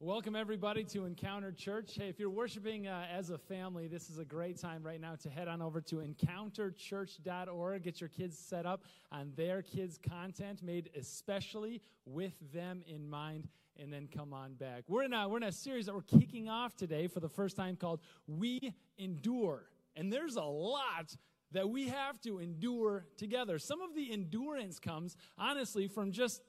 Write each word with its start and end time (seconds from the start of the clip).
Welcome, 0.00 0.36
everybody, 0.36 0.84
to 0.84 1.06
Encounter 1.06 1.50
Church. 1.50 1.96
Hey, 1.96 2.08
if 2.08 2.20
you're 2.20 2.30
worshiping 2.30 2.86
uh, 2.86 3.06
as 3.12 3.30
a 3.30 3.38
family, 3.38 3.88
this 3.88 4.08
is 4.08 4.18
a 4.18 4.24
great 4.24 4.56
time 4.56 4.84
right 4.84 5.00
now 5.00 5.16
to 5.16 5.28
head 5.28 5.48
on 5.48 5.60
over 5.60 5.80
to 5.80 5.96
encounterchurch.org. 5.96 7.82
Get 7.82 8.00
your 8.00 8.08
kids 8.08 8.38
set 8.38 8.64
up 8.64 8.84
on 9.10 9.32
their 9.34 9.60
kids' 9.60 9.98
content 9.98 10.62
made 10.62 10.90
especially 10.96 11.82
with 12.06 12.34
them 12.52 12.84
in 12.86 13.10
mind, 13.10 13.48
and 13.76 13.92
then 13.92 14.06
come 14.06 14.32
on 14.32 14.54
back. 14.54 14.84
We're 14.86 15.02
in 15.02 15.12
a, 15.12 15.28
we're 15.28 15.38
in 15.38 15.42
a 15.42 15.50
series 15.50 15.86
that 15.86 15.96
we're 15.96 16.02
kicking 16.02 16.48
off 16.48 16.76
today 16.76 17.08
for 17.08 17.18
the 17.18 17.28
first 17.28 17.56
time 17.56 17.74
called 17.74 17.98
We 18.28 18.72
Endure. 18.98 19.64
And 19.96 20.12
there's 20.12 20.36
a 20.36 20.44
lot 20.44 21.16
that 21.50 21.68
we 21.68 21.88
have 21.88 22.20
to 22.20 22.38
endure 22.38 23.06
together. 23.16 23.58
Some 23.58 23.80
of 23.80 23.96
the 23.96 24.12
endurance 24.12 24.78
comes, 24.78 25.16
honestly, 25.36 25.88
from 25.88 26.12
just 26.12 26.40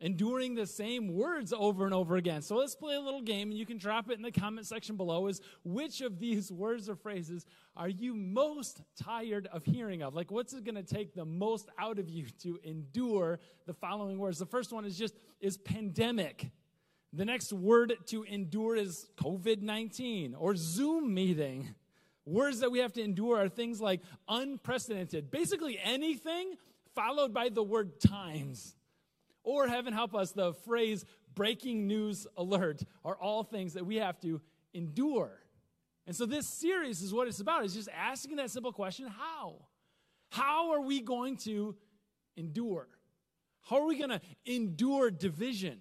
enduring 0.00 0.54
the 0.54 0.66
same 0.66 1.14
words 1.14 1.52
over 1.52 1.84
and 1.84 1.94
over 1.94 2.16
again. 2.16 2.42
So 2.42 2.56
let's 2.56 2.74
play 2.74 2.94
a 2.94 3.00
little 3.00 3.22
game, 3.22 3.50
and 3.50 3.58
you 3.58 3.66
can 3.66 3.78
drop 3.78 4.10
it 4.10 4.14
in 4.14 4.22
the 4.22 4.32
comment 4.32 4.66
section 4.66 4.96
below. 4.96 5.28
Is 5.28 5.40
which 5.64 6.00
of 6.00 6.18
these 6.18 6.50
words 6.52 6.88
or 6.88 6.96
phrases 6.96 7.46
are 7.76 7.88
you 7.88 8.14
most 8.14 8.82
tired 8.96 9.48
of 9.52 9.64
hearing 9.64 10.02
of? 10.02 10.14
Like, 10.14 10.30
what's 10.30 10.52
it 10.52 10.64
going 10.64 10.74
to 10.74 10.82
take 10.82 11.14
the 11.14 11.24
most 11.24 11.68
out 11.78 11.98
of 11.98 12.08
you 12.08 12.26
to 12.42 12.58
endure 12.64 13.38
the 13.66 13.74
following 13.74 14.18
words? 14.18 14.38
The 14.38 14.46
first 14.46 14.72
one 14.72 14.84
is 14.84 14.98
just 14.98 15.14
is 15.40 15.56
pandemic. 15.56 16.50
The 17.12 17.24
next 17.24 17.52
word 17.52 17.94
to 18.06 18.22
endure 18.24 18.76
is 18.76 19.06
COVID 19.16 19.62
19 19.62 20.34
or 20.34 20.56
Zoom 20.56 21.12
meeting. 21.12 21.74
Words 22.24 22.60
that 22.60 22.70
we 22.70 22.78
have 22.78 22.92
to 22.94 23.02
endure 23.02 23.38
are 23.38 23.48
things 23.48 23.80
like 23.80 24.00
unprecedented, 24.28 25.30
basically 25.30 25.78
anything 25.82 26.54
followed 26.94 27.34
by 27.34 27.48
the 27.48 27.62
word 27.62 28.00
times. 28.00 28.76
Or, 29.44 29.66
heaven 29.66 29.92
help 29.92 30.14
us, 30.14 30.32
the 30.32 30.52
phrase 30.52 31.04
breaking 31.34 31.86
news 31.86 32.26
alert 32.36 32.82
are 33.04 33.16
all 33.16 33.42
things 33.42 33.74
that 33.74 33.84
we 33.84 33.96
have 33.96 34.20
to 34.20 34.40
endure. 34.72 35.42
And 36.06 36.14
so, 36.14 36.26
this 36.26 36.46
series 36.46 37.02
is 37.02 37.12
what 37.12 37.28
it's 37.28 37.40
about, 37.40 37.64
is 37.64 37.74
just 37.74 37.88
asking 37.88 38.36
that 38.36 38.50
simple 38.50 38.72
question 38.72 39.06
how? 39.06 39.56
How 40.30 40.72
are 40.72 40.80
we 40.80 41.00
going 41.00 41.36
to 41.38 41.76
endure? 42.36 42.88
How 43.62 43.76
are 43.82 43.86
we 43.86 43.98
going 43.98 44.10
to 44.10 44.20
endure 44.46 45.10
division? 45.10 45.80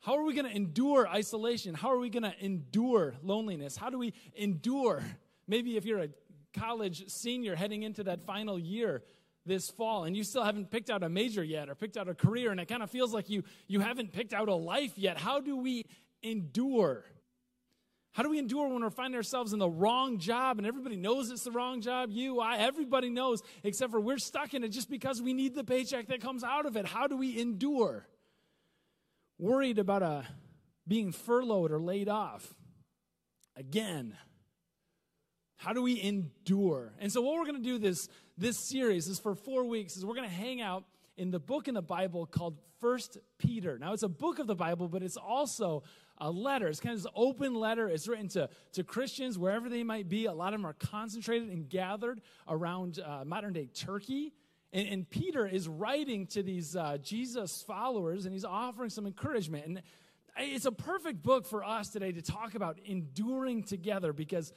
How 0.00 0.18
are 0.18 0.22
we 0.22 0.34
going 0.34 0.44
to 0.44 0.54
endure 0.54 1.08
isolation? 1.08 1.74
How 1.74 1.90
are 1.90 1.98
we 1.98 2.10
going 2.10 2.24
to 2.24 2.34
endure 2.44 3.14
loneliness? 3.22 3.76
How 3.76 3.88
do 3.88 3.98
we 3.98 4.12
endure? 4.34 5.02
Maybe 5.48 5.76
if 5.78 5.86
you're 5.86 6.00
a 6.00 6.08
college 6.52 7.08
senior 7.08 7.56
heading 7.56 7.82
into 7.84 8.04
that 8.04 8.20
final 8.26 8.58
year, 8.58 9.02
this 9.46 9.70
fall 9.70 10.04
and 10.04 10.16
you 10.16 10.24
still 10.24 10.42
haven't 10.42 10.70
picked 10.70 10.90
out 10.90 11.02
a 11.02 11.08
major 11.08 11.42
yet 11.42 11.68
or 11.68 11.74
picked 11.74 11.96
out 11.96 12.08
a 12.08 12.14
career 12.14 12.50
and 12.50 12.60
it 12.60 12.66
kind 12.66 12.82
of 12.82 12.90
feels 12.90 13.12
like 13.12 13.28
you 13.28 13.42
you 13.66 13.80
haven't 13.80 14.12
picked 14.12 14.32
out 14.32 14.48
a 14.48 14.54
life 14.54 14.92
yet. 14.96 15.18
How 15.18 15.40
do 15.40 15.56
we 15.56 15.84
endure? 16.22 17.04
How 18.12 18.22
do 18.22 18.30
we 18.30 18.38
endure 18.38 18.68
when 18.68 18.82
we're 18.82 18.90
finding 18.90 19.16
ourselves 19.16 19.52
in 19.52 19.58
the 19.58 19.68
wrong 19.68 20.18
job 20.18 20.58
and 20.58 20.66
everybody 20.66 20.96
knows 20.96 21.30
it's 21.30 21.42
the 21.42 21.50
wrong 21.50 21.80
job? 21.80 22.10
You 22.10 22.40
i 22.40 22.58
everybody 22.58 23.10
knows 23.10 23.42
except 23.62 23.90
for 23.90 24.00
we're 24.00 24.18
stuck 24.18 24.54
in 24.54 24.64
it 24.64 24.68
just 24.68 24.88
because 24.88 25.20
we 25.20 25.34
need 25.34 25.54
the 25.54 25.64
paycheck 25.64 26.06
that 26.08 26.20
comes 26.20 26.44
out 26.44 26.66
of 26.66 26.76
it. 26.76 26.86
How 26.86 27.06
do 27.06 27.16
we 27.16 27.38
endure? 27.38 28.06
Worried 29.38 29.78
about 29.78 30.02
a 30.02 30.06
uh, 30.06 30.22
being 30.86 31.12
furloughed 31.12 31.72
or 31.72 31.80
laid 31.80 32.08
off. 32.08 32.54
Again 33.56 34.16
how 35.64 35.72
do 35.72 35.80
we 35.80 36.00
endure? 36.02 36.92
And 36.98 37.10
so, 37.10 37.22
what 37.22 37.36
we're 37.36 37.46
going 37.46 37.62
to 37.62 37.62
do 37.62 37.78
this, 37.78 38.08
this 38.36 38.58
series 38.58 39.08
is 39.08 39.18
for 39.18 39.34
four 39.34 39.64
weeks, 39.64 39.96
is 39.96 40.04
we're 40.04 40.14
going 40.14 40.28
to 40.28 40.34
hang 40.34 40.60
out 40.60 40.84
in 41.16 41.30
the 41.30 41.38
book 41.38 41.68
in 41.68 41.74
the 41.74 41.82
Bible 41.82 42.26
called 42.26 42.58
First 42.82 43.16
Peter. 43.38 43.78
Now, 43.78 43.94
it's 43.94 44.02
a 44.02 44.08
book 44.08 44.38
of 44.38 44.46
the 44.46 44.54
Bible, 44.54 44.88
but 44.88 45.02
it's 45.02 45.16
also 45.16 45.82
a 46.18 46.30
letter. 46.30 46.68
It's 46.68 46.80
kind 46.80 46.94
of 46.94 47.02
this 47.02 47.10
open 47.16 47.54
letter. 47.54 47.88
It's 47.88 48.06
written 48.06 48.28
to, 48.28 48.50
to 48.72 48.84
Christians 48.84 49.38
wherever 49.38 49.70
they 49.70 49.82
might 49.82 50.06
be. 50.06 50.26
A 50.26 50.34
lot 50.34 50.52
of 50.52 50.60
them 50.60 50.66
are 50.66 50.74
concentrated 50.74 51.48
and 51.48 51.66
gathered 51.66 52.20
around 52.46 53.00
uh, 53.00 53.24
modern 53.24 53.54
day 53.54 53.70
Turkey. 53.72 54.34
And, 54.70 54.86
and, 54.86 55.08
Peter 55.08 55.46
is 55.46 55.66
writing 55.66 56.26
to 56.26 56.42
these 56.42 56.76
uh, 56.76 56.98
Jesus 57.00 57.62
followers, 57.62 58.26
and 58.26 58.34
he's 58.34 58.44
offering 58.44 58.90
some 58.90 59.06
encouragement. 59.06 59.64
And 59.64 59.82
it's 60.36 60.66
a 60.66 60.72
perfect 60.72 61.22
book 61.22 61.46
for 61.46 61.64
us 61.64 61.88
today 61.88 62.12
to 62.12 62.20
talk 62.20 62.54
about 62.54 62.78
enduring 62.84 63.62
together 63.62 64.12
because 64.12 64.52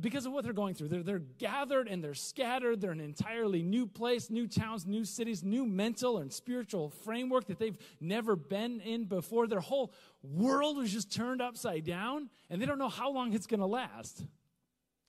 because 0.00 0.26
of 0.26 0.32
what 0.32 0.44
they're 0.44 0.52
going 0.52 0.74
through. 0.74 0.88
They're, 0.88 1.02
they're 1.02 1.18
gathered 1.38 1.88
and 1.88 2.02
they're 2.02 2.14
scattered. 2.14 2.80
They're 2.80 2.92
in 2.92 3.00
an 3.00 3.06
entirely 3.06 3.62
new 3.62 3.86
place, 3.86 4.30
new 4.30 4.46
towns, 4.46 4.86
new 4.86 5.04
cities, 5.04 5.42
new 5.42 5.66
mental 5.66 6.18
and 6.18 6.32
spiritual 6.32 6.90
framework 6.90 7.46
that 7.46 7.58
they've 7.58 7.78
never 8.00 8.36
been 8.36 8.80
in 8.80 9.04
before. 9.04 9.46
Their 9.46 9.60
whole 9.60 9.92
world 10.22 10.76
was 10.76 10.92
just 10.92 11.12
turned 11.12 11.40
upside 11.42 11.84
down, 11.84 12.30
and 12.48 12.60
they 12.60 12.66
don't 12.66 12.78
know 12.78 12.88
how 12.88 13.10
long 13.10 13.32
it's 13.32 13.46
going 13.46 13.60
to 13.60 13.66
last. 13.66 14.24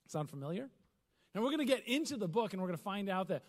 Sound 0.08 0.30
familiar? 0.30 0.68
And 1.34 1.42
we're 1.42 1.50
going 1.50 1.66
to 1.66 1.72
get 1.72 1.86
into 1.86 2.16
the 2.16 2.28
book, 2.28 2.52
and 2.52 2.60
we're 2.60 2.68
going 2.68 2.78
to 2.78 2.84
find 2.84 3.08
out 3.08 3.28
that, 3.28 3.44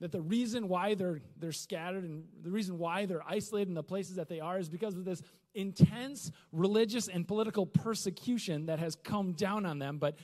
that 0.00 0.12
the 0.12 0.20
reason 0.20 0.68
why 0.68 0.94
they're, 0.94 1.20
they're 1.38 1.52
scattered 1.52 2.04
and 2.04 2.24
the 2.42 2.50
reason 2.50 2.78
why 2.78 3.06
they're 3.06 3.24
isolated 3.26 3.68
in 3.68 3.74
the 3.74 3.82
places 3.82 4.16
that 4.16 4.28
they 4.28 4.40
are 4.40 4.58
is 4.58 4.68
because 4.68 4.96
of 4.96 5.04
this 5.04 5.22
intense 5.54 6.30
religious 6.50 7.08
and 7.08 7.26
political 7.26 7.66
persecution 7.66 8.66
that 8.66 8.78
has 8.78 8.96
come 8.96 9.32
down 9.32 9.64
on 9.64 9.78
them. 9.78 9.98
But 9.98 10.16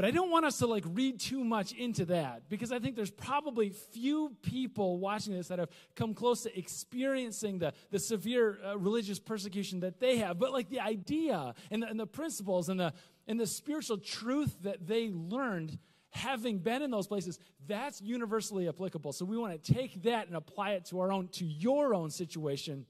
but 0.00 0.08
I 0.08 0.12
don't 0.12 0.30
want 0.30 0.46
us 0.46 0.56
to 0.60 0.66
like 0.66 0.84
read 0.86 1.20
too 1.20 1.44
much 1.44 1.72
into 1.72 2.06
that 2.06 2.48
because 2.48 2.72
I 2.72 2.78
think 2.78 2.96
there's 2.96 3.10
probably 3.10 3.68
few 3.68 4.34
people 4.40 4.98
watching 4.98 5.34
this 5.34 5.48
that 5.48 5.58
have 5.58 5.68
come 5.94 6.14
close 6.14 6.44
to 6.44 6.58
experiencing 6.58 7.58
the, 7.58 7.74
the 7.90 7.98
severe 7.98 8.56
uh, 8.64 8.78
religious 8.78 9.18
persecution 9.18 9.80
that 9.80 10.00
they 10.00 10.16
have. 10.16 10.38
But 10.38 10.54
like 10.54 10.70
the 10.70 10.80
idea 10.80 11.52
and 11.70 11.82
the, 11.82 11.86
and 11.86 12.00
the 12.00 12.06
principles 12.06 12.70
and 12.70 12.80
the, 12.80 12.94
and 13.28 13.38
the 13.38 13.46
spiritual 13.46 13.98
truth 13.98 14.56
that 14.62 14.86
they 14.86 15.10
learned 15.10 15.78
having 16.08 16.60
been 16.60 16.80
in 16.80 16.90
those 16.90 17.06
places, 17.06 17.38
that's 17.68 18.00
universally 18.00 18.70
applicable. 18.70 19.12
So 19.12 19.26
we 19.26 19.36
want 19.36 19.62
to 19.62 19.74
take 19.74 20.04
that 20.04 20.28
and 20.28 20.34
apply 20.34 20.70
it 20.70 20.86
to 20.86 21.00
our 21.00 21.12
own, 21.12 21.28
to 21.32 21.44
your 21.44 21.92
own 21.92 22.08
situation 22.08 22.86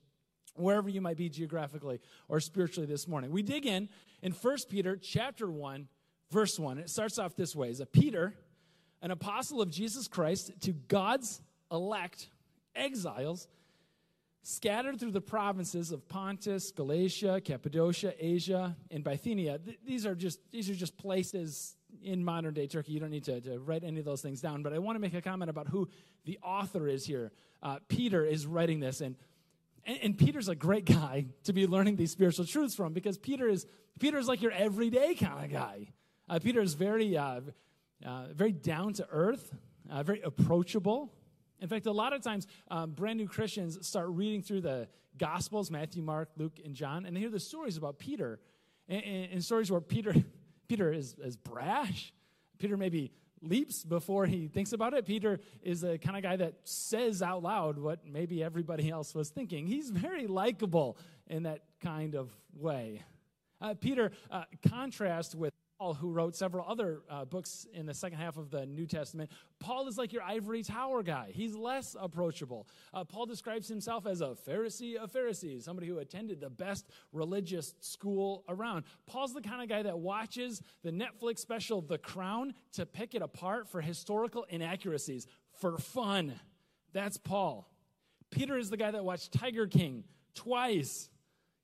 wherever 0.55 0.89
you 0.89 1.01
might 1.01 1.17
be 1.17 1.29
geographically 1.29 1.99
or 2.29 2.39
spiritually 2.39 2.87
this 2.87 3.09
morning. 3.09 3.33
We 3.33 3.43
dig 3.43 3.67
in 3.67 3.89
in 4.23 4.31
1 4.31 4.57
Peter 4.69 4.97
chapter 4.97 5.51
1 5.51 5.89
verse 6.31 6.59
1. 6.59 6.79
It 6.79 6.91
starts 6.91 7.19
off 7.19 7.37
this 7.37 7.55
way 7.55 7.71
Is 7.71 7.81
a 7.81 7.87
Peter, 7.87 8.35
an 9.03 9.11
apostle 9.11 9.61
of 9.61 9.71
Jesus 9.71 10.09
Christ, 10.09 10.53
to 10.63 10.73
God's 10.73 11.41
elect 11.71 12.29
exiles 12.75 13.49
scattered 14.43 14.99
through 14.99 15.11
the 15.11 15.21
provinces 15.21 15.93
of 15.93 16.09
Pontus, 16.09 16.71
Galatia, 16.71 17.41
Cappadocia, 17.45 18.15
Asia, 18.19 18.77
and 18.91 19.05
Bithynia. 19.05 19.59
Th- 19.59 19.79
these 19.87 20.07
are 20.07 20.15
just 20.15 20.41
these 20.51 20.71
are 20.71 20.75
just 20.75 20.97
places 20.97 21.77
in 22.03 22.25
modern 22.25 22.55
day 22.55 22.67
Turkey. 22.67 22.93
You 22.93 23.01
don't 23.01 23.11
need 23.11 23.25
to, 23.25 23.41
to, 23.41 23.59
write 23.59 23.85
any 23.85 23.99
of 23.99 24.05
those 24.05 24.23
things 24.23 24.41
down, 24.41 24.63
but 24.63 24.73
I 24.73 24.79
want 24.79 24.97
to 24.97 25.01
make 25.01 25.15
a 25.15 25.23
comment 25.23 25.51
about 25.51 25.69
who 25.69 25.89
the 26.25 26.39
author 26.43 26.89
is 26.89 27.05
here. 27.05 27.33
Uh, 27.63 27.79
Peter 27.89 28.25
is 28.25 28.47
writing 28.47 28.81
this, 28.81 29.01
and, 29.01 29.17
and 29.85 29.99
and 30.03 30.19
Peter's 30.19 30.49
a 30.49 30.55
great 30.55 30.85
guy 30.85 31.27
to 31.45 31.53
be 31.53 31.67
learning 31.67 31.97
these 31.97 32.11
spiritual 32.11 32.47
truths 32.47 32.75
from 32.75 32.93
because 32.93 33.19
Peter 33.19 33.49
is 33.49 33.67
Peter 33.99 34.19
is 34.19 34.29
like 34.29 34.41
your 34.41 34.53
everyday 34.53 35.15
kind 35.15 35.45
of 35.45 35.51
guy. 35.51 35.89
Uh, 36.31 36.39
Peter 36.39 36.61
is 36.61 36.75
very, 36.75 37.17
uh, 37.17 37.41
uh, 38.07 38.27
very 38.33 38.53
down 38.53 38.93
to 38.93 39.05
earth, 39.11 39.53
very 40.05 40.21
approachable. 40.21 41.13
In 41.59 41.67
fact, 41.67 41.87
a 41.87 41.93
lot 41.93 42.13
of 42.13 42.23
times, 42.23 42.47
um, 42.71 42.93
brand 42.93 43.19
new 43.19 43.27
Christians 43.27 43.85
start 43.85 44.07
reading 44.11 44.41
through 44.41 44.61
the 44.61 44.87
Gospels 45.19 45.73
Matthew, 45.73 46.03
Mark, 46.03 46.31
Luke, 46.37 46.61
and 46.65 46.73
John, 46.73 47.05
and 47.05 47.17
they 47.17 47.21
hear 47.21 47.31
the 47.31 47.41
stories 47.41 47.77
about 47.77 47.99
Peter, 47.99 48.39
and, 48.89 49.03
and, 49.03 49.33
and 49.33 49.45
stories 49.45 49.73
where 49.73 49.81
Peter, 49.81 50.15
Peter 50.69 50.93
is, 50.93 51.17
is 51.19 51.37
brash. 51.37 52.13
Peter 52.59 52.77
maybe 52.77 53.11
leaps 53.43 53.85
before 53.85 54.25
he 54.25 54.47
thinks 54.47 54.73
about 54.73 54.95
it. 54.95 55.07
Peter 55.07 55.41
is 55.63 55.81
the 55.81 55.99
kind 55.99 56.17
of 56.17 56.23
guy 56.23 56.37
that 56.37 56.55
says 56.63 57.23
out 57.23 57.43
loud 57.43 57.77
what 57.77 58.07
maybe 58.07 58.41
everybody 58.41 58.89
else 58.89 59.17
was 59.17 59.31
thinking. 59.31 59.67
He's 59.67 59.91
very 59.91 60.29
likable 60.29 60.97
in 61.27 61.43
that 61.43 61.65
kind 61.83 62.15
of 62.15 62.31
way. 62.55 63.03
Uh, 63.61 63.75
Peter 63.75 64.13
uh, 64.31 64.45
contrasts 64.63 65.35
with 65.35 65.53
who 65.81 66.11
wrote 66.11 66.37
several 66.37 66.65
other 66.69 67.01
uh, 67.09 67.25
books 67.25 67.67
in 67.73 67.87
the 67.87 67.95
second 67.95 68.19
half 68.19 68.37
of 68.37 68.51
the 68.51 68.67
New 68.67 68.87
Testament, 68.87 69.31
Paul 69.59 69.89
is 69.89 69.97
like 69.97 70.13
your 70.13 70.23
ivory 70.23 70.63
tower 70.63 71.03
guy. 71.03 71.31
He's 71.33 71.55
less 71.55 71.97
approachable. 71.99 72.69
Uh, 72.93 73.05
Paul 73.05 73.27
describes 73.27 73.67
himself 73.67 74.07
as 74.07 74.21
a 74.21 74.37
Pharisee 74.47 74.97
of 74.97 75.11
Pharisees, 75.11 75.65
somebody 75.65 75.89
who 75.89 75.99
attended 75.99 76.41
the 76.41 76.51
best 76.51 76.87
religious 77.13 77.75
school 77.81 78.45
around. 78.49 78.85
Paul's 79.07 79.33
the 79.33 79.41
kind 79.41 79.63
of 79.63 79.69
guy 79.69 79.83
that 79.83 79.99
watches 79.99 80.63
the 80.83 80.91
Netflix 80.91 81.39
special 81.39 81.81
The 81.81 81.99
Crown 81.99 82.55
to 82.73 82.85
pick 82.85 83.15
it 83.15 83.23
apart 83.23 83.69
for 83.69 83.81
historical 83.81 84.45
inaccuracies 84.51 85.27
for 85.61 85.79
fun. 85.79 86.39
That's 86.93 87.17
Paul. 87.17 87.69
Peter 88.31 88.59
is 88.59 88.71
the 88.71 88.77
guy 88.77 88.91
that 88.91 89.05
watched 89.05 89.33
Tiger 89.33 89.67
King 89.67 90.05
twice 90.35 91.09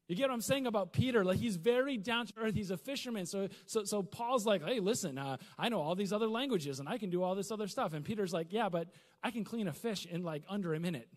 you 0.08 0.14
get 0.14 0.29
what 0.29 0.35
I'm 0.35 0.41
saying 0.41 0.67
about 0.67 0.93
Peter? 0.93 1.25
Like 1.25 1.38
he's 1.38 1.56
very 1.56 1.97
down 1.97 2.26
to 2.26 2.32
earth. 2.38 2.55
He's 2.55 2.70
a 2.70 2.76
fisherman. 2.76 3.26
So, 3.26 3.49
so, 3.67 3.85
so 3.85 4.03
Paul's 4.03 4.47
like, 4.47 4.64
hey, 4.64 4.79
listen, 4.79 5.19
uh, 5.19 5.37
I 5.58 5.69
know 5.69 5.81
all 5.81 5.97
these 5.97 6.12
other 6.12 6.29
languages 6.29 6.79
and 6.79 6.88
I 6.88 6.99
can 6.99 7.11
do 7.11 7.23
all 7.23 7.35
this 7.35 7.50
other 7.50 7.67
stuff. 7.67 7.93
And 7.93 8.05
Peter's 8.05 8.32
like, 8.32 8.49
yeah, 8.50 8.69
but 8.69 8.88
I 9.23 9.32
can 9.32 9.43
clean 9.43 9.67
a 9.67 9.73
fish 9.73 10.06
in 10.06 10.23
like 10.23 10.44
under 10.49 10.75
a 10.75 10.81
minute. 10.81 11.08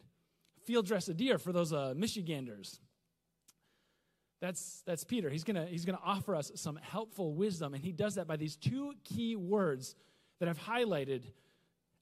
Field 0.65 0.87
dress 0.87 1.07
a 1.07 1.13
deer 1.13 1.37
for 1.37 1.51
those 1.51 1.71
uh, 1.71 1.93
Michiganders. 1.95 2.79
That's, 4.41 4.81
that's 4.85 5.03
Peter. 5.03 5.29
He's 5.29 5.43
going 5.43 5.67
he's 5.67 5.85
gonna 5.85 5.99
offer 6.03 6.35
us 6.35 6.51
some 6.55 6.77
helpful 6.77 7.33
wisdom, 7.33 7.73
and 7.73 7.83
he 7.83 7.91
does 7.91 8.15
that 8.15 8.25
by 8.25 8.37
these 8.37 8.55
two 8.55 8.93
key 9.03 9.35
words 9.35 9.95
that 10.39 10.47
I've 10.47 10.59
highlighted 10.59 11.23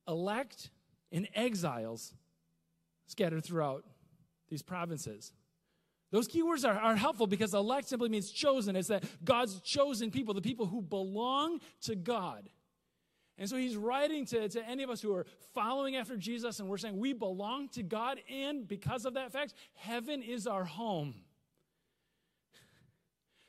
elect 0.08 0.70
and 1.12 1.28
exiles 1.34 2.14
scattered 3.08 3.44
throughout 3.44 3.86
these 4.50 4.62
provinces. 4.62 5.34
Those 6.12 6.28
keywords 6.28 6.68
are, 6.68 6.80
are 6.80 6.96
helpful 6.96 7.28
because 7.28 7.54
elect 7.54 7.90
simply 7.90 8.10
means 8.10 8.32
chosen. 8.32 8.76
It's 8.76 8.88
that 8.88 9.04
God's 9.26 9.60
chosen 9.62 10.10
people, 10.10 10.34
the 10.34 10.42
people 10.42 10.66
who 10.66 10.82
belong 10.82 11.60
to 11.82 11.96
God. 11.96 12.50
And 13.38 13.48
so 13.48 13.56
he's 13.56 13.76
writing 13.76 14.26
to, 14.28 14.50
to 14.50 14.68
any 14.68 14.84
of 14.84 14.90
us 14.90 15.02
who 15.02 15.14
are 15.14 15.26
following 15.54 15.96
after 15.96 16.18
Jesus, 16.18 16.60
and 16.60 16.68
we're 16.68 16.78
saying 16.78 16.98
we 16.98 17.14
belong 17.14 17.70
to 17.70 17.84
God, 17.84 18.20
and 18.32 18.68
because 18.68 19.06
of 19.06 19.14
that 19.14 19.32
fact, 19.32 19.54
heaven 19.76 20.24
is 20.24 20.48
our 20.48 20.66
home. 20.66 21.16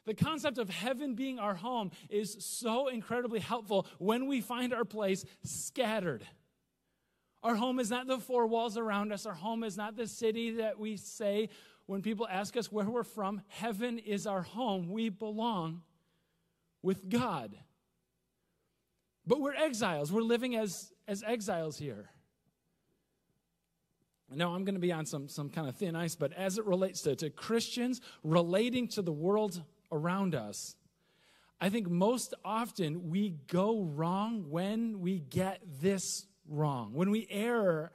The 0.05 0.15
concept 0.15 0.57
of 0.57 0.71
heaven 0.71 1.15
being 1.15 1.39
our 1.39 1.55
home 1.55 1.91
is 2.09 2.39
so 2.41 2.89
incredibly 2.89 3.41
helpful 3.41 3.87
when 3.99 4.27
we 4.27 4.41
find 4.41 4.73
our 4.73 4.87
place 4.87 5.23
scattered. 5.45 6.27
Our 7.43 7.55
home 7.55 7.79
is 7.79 7.91
not 7.91 8.07
the 8.07 8.17
four 8.17 8.47
walls 8.47 8.79
around 8.79 9.13
us. 9.13 9.27
Our 9.27 9.35
home 9.35 9.63
is 9.63 9.77
not 9.77 9.97
the 9.97 10.07
city 10.07 10.53
that 10.53 10.79
we 10.79 10.97
say 10.97 11.51
when 11.89 12.03
people 12.03 12.29
ask 12.31 12.55
us 12.59 12.71
where 12.71 12.85
we're 12.85 13.03
from. 13.03 13.41
Heaven 13.49 13.99
is 13.99 14.27
our 14.27 14.43
home. 14.43 14.91
We 14.91 15.09
belong 15.09 15.81
with 16.83 17.09
God. 17.09 17.57
But 19.27 19.41
we're 19.41 19.55
exiles. 19.55 20.13
We're 20.13 20.21
living 20.21 20.55
as, 20.55 20.93
as 21.09 21.25
exiles 21.27 21.79
here. 21.79 22.11
Now, 24.31 24.55
I'm 24.55 24.67
going 24.67 24.75
to 24.75 24.81
be 24.81 24.93
on 24.93 25.07
some, 25.07 25.29
some 25.29 25.49
kind 25.49 25.67
of 25.67 25.77
thin 25.77 25.97
ice, 25.97 26.15
but 26.15 26.35
as 26.35 26.59
it 26.59 26.67
relates 26.67 27.01
to, 27.03 27.17
to 27.17 27.31
Christians 27.31 28.03
relating 28.23 28.89
to 28.89 29.01
the 29.01 29.13
world 29.13 29.63
around 29.91 30.35
us, 30.35 30.77
I 31.59 31.71
think 31.71 31.89
most 31.89 32.35
often 32.45 33.09
we 33.09 33.31
go 33.47 33.81
wrong 33.81 34.51
when 34.51 35.01
we 35.01 35.21
get 35.21 35.63
this 35.81 36.27
wrong, 36.47 36.93
when 36.93 37.11
we 37.11 37.27
err 37.31 37.93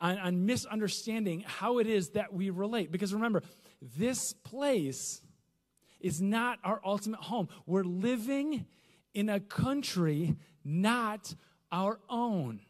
on, 0.00 0.18
on 0.18 0.46
misunderstanding 0.46 1.44
how 1.46 1.78
it 1.78 1.86
is 1.86 2.10
that 2.10 2.32
we 2.32 2.50
relate. 2.50 2.92
Because 2.92 3.12
remember, 3.12 3.42
this 3.96 4.32
place 4.32 5.20
is 6.00 6.20
not 6.20 6.58
our 6.64 6.80
ultimate 6.84 7.20
home. 7.20 7.48
We're 7.66 7.84
living 7.84 8.66
in 9.14 9.28
a 9.28 9.40
country 9.40 10.36
not 10.64 11.34
our 11.72 11.98
own. 12.08 12.60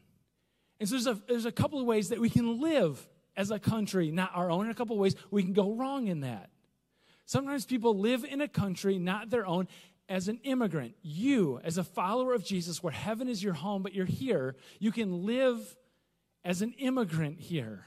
And 0.81 0.89
so 0.89 0.95
there's 0.95 1.07
a, 1.07 1.21
there's 1.29 1.47
a 1.47 1.53
couple 1.53 1.81
of 1.81 1.87
ways 1.87 2.11
that 2.11 2.21
we 2.21 2.31
can 2.31 2.61
live 2.61 3.07
as 3.37 3.51
a 3.51 3.59
country 3.59 4.11
not 4.11 4.31
our 4.35 4.51
own, 4.51 4.63
and 4.63 4.71
a 4.71 4.75
couple 4.75 4.97
of 4.97 5.01
ways 5.01 5.15
we 5.31 5.43
can 5.43 5.53
go 5.53 5.75
wrong 5.75 6.07
in 6.07 6.21
that. 6.21 6.51
Sometimes 7.27 7.67
people 7.67 7.99
live 7.99 8.25
in 8.25 8.41
a 8.41 8.49
country 8.49 8.99
not 8.99 9.31
their 9.31 9.47
own, 9.47 9.69
as 10.09 10.29
an 10.29 10.41
immigrant, 10.43 10.95
you, 11.03 11.61
as 11.63 11.77
a 11.77 11.85
follower 11.85 12.33
of 12.33 12.43
Jesus, 12.43 12.83
where 12.83 12.93
heaven 12.93 13.29
is 13.29 13.43
your 13.43 13.53
home, 13.53 13.83
but 13.83 13.93
you're 13.95 14.07
here, 14.07 14.57
you 14.79 14.91
can 14.91 15.27
live 15.27 15.77
as 16.45 16.63
an 16.63 16.75
immigrant 16.79 17.41
here. 17.41 17.85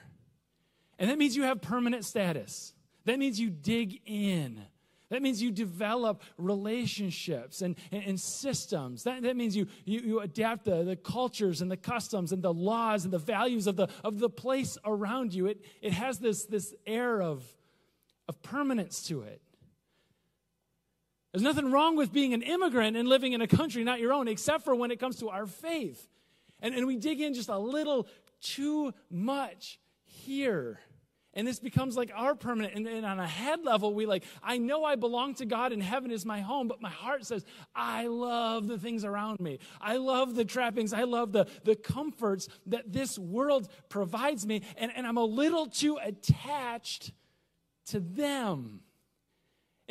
And 1.00 1.10
that 1.10 1.18
means 1.18 1.36
you 1.36 1.44
have 1.44 1.62
permanent 1.62 2.06
status. 2.06 2.74
That 3.06 3.18
means 3.18 3.40
you 3.40 3.50
dig 3.50 4.02
in. 4.06 4.62
That 5.10 5.22
means 5.22 5.42
you 5.42 5.52
develop 5.52 6.22
relationships 6.38 7.62
and, 7.62 7.76
and, 7.92 8.04
and 8.04 8.20
systems. 8.20 9.04
That, 9.04 9.24
that 9.24 9.36
means 9.36 9.58
you, 9.58 9.68
you, 9.84 10.00
you 10.00 10.20
adapt 10.22 10.64
the, 10.64 10.84
the 10.84 10.96
cultures 10.96 11.62
and 11.62 11.70
the 11.70 11.76
customs 11.76 12.32
and 12.32 12.42
the 12.42 12.54
laws 12.54 13.04
and 13.04 13.12
the 13.12 13.20
values 13.20 13.68
of 13.68 13.76
the, 13.76 13.90
of 14.06 14.20
the 14.20 14.30
place 14.30 14.78
around 14.86 15.34
you. 15.34 15.48
It, 15.48 15.66
it 15.82 15.92
has 15.92 16.20
this, 16.20 16.46
this 16.46 16.74
air 16.88 17.22
of, 17.22 17.44
of 18.30 18.42
permanence 18.42 19.04
to 19.08 19.24
it. 19.24 19.42
There's 21.34 21.44
nothing 21.44 21.72
wrong 21.72 21.98
with 21.98 22.14
being 22.14 22.34
an 22.34 22.42
immigrant 22.42 22.96
and 22.96 23.08
living 23.08 23.34
in 23.34 23.42
a 23.42 23.48
country 23.48 23.84
not 23.84 24.00
your 24.00 24.14
own, 24.14 24.30
except 24.30 24.64
for 24.64 24.76
when 24.76 24.92
it 24.92 25.00
comes 25.00 25.18
to 25.18 25.30
our 25.30 25.46
faith. 25.46 26.08
And, 26.62 26.74
and 26.74 26.88
we 26.88 26.96
dig 26.96 27.20
in 27.20 27.34
just 27.34 27.50
a 27.50 27.58
little 27.58 28.08
too 28.42 28.94
much 29.10 29.80
here. 30.04 30.80
And 31.34 31.48
this 31.48 31.60
becomes 31.60 31.96
like 31.96 32.12
our 32.14 32.36
permanent. 32.36 32.76
And, 32.76 32.86
and, 32.88 33.06
on 33.06 33.20
a 33.20 33.28
head 33.28 33.64
level, 33.64 33.94
we 33.94 34.06
like, 34.06 34.26
I 34.44 34.58
know 34.58 34.84
I 34.84 34.96
belong 34.96 35.36
to 35.36 35.46
God 35.46 35.72
and 35.72 35.82
heaven 35.82 36.12
is 36.12 36.26
my 36.26 36.42
home, 36.42 36.68
but 36.68 36.82
my 36.82 36.90
heart 36.90 37.26
says, 37.26 37.46
I 37.74 38.08
love 38.08 38.68
the 38.68 38.78
things 38.78 39.06
around 39.06 39.40
me. 39.40 39.60
I 39.80 39.96
love 39.96 40.36
the 40.36 40.44
trappings. 40.44 40.92
I 40.92 41.04
love 41.04 41.32
the, 41.32 41.48
the 41.64 41.76
comforts 41.76 42.50
that 42.66 42.92
this 42.92 43.18
world 43.18 43.70
provides 43.88 44.46
me. 44.46 44.62
And, 44.76 44.92
and 44.94 45.08
I'm 45.08 45.18
a 45.18 45.24
little 45.24 45.68
too 45.68 45.98
attached 46.04 47.14
to 47.88 48.02
them. 48.02 48.82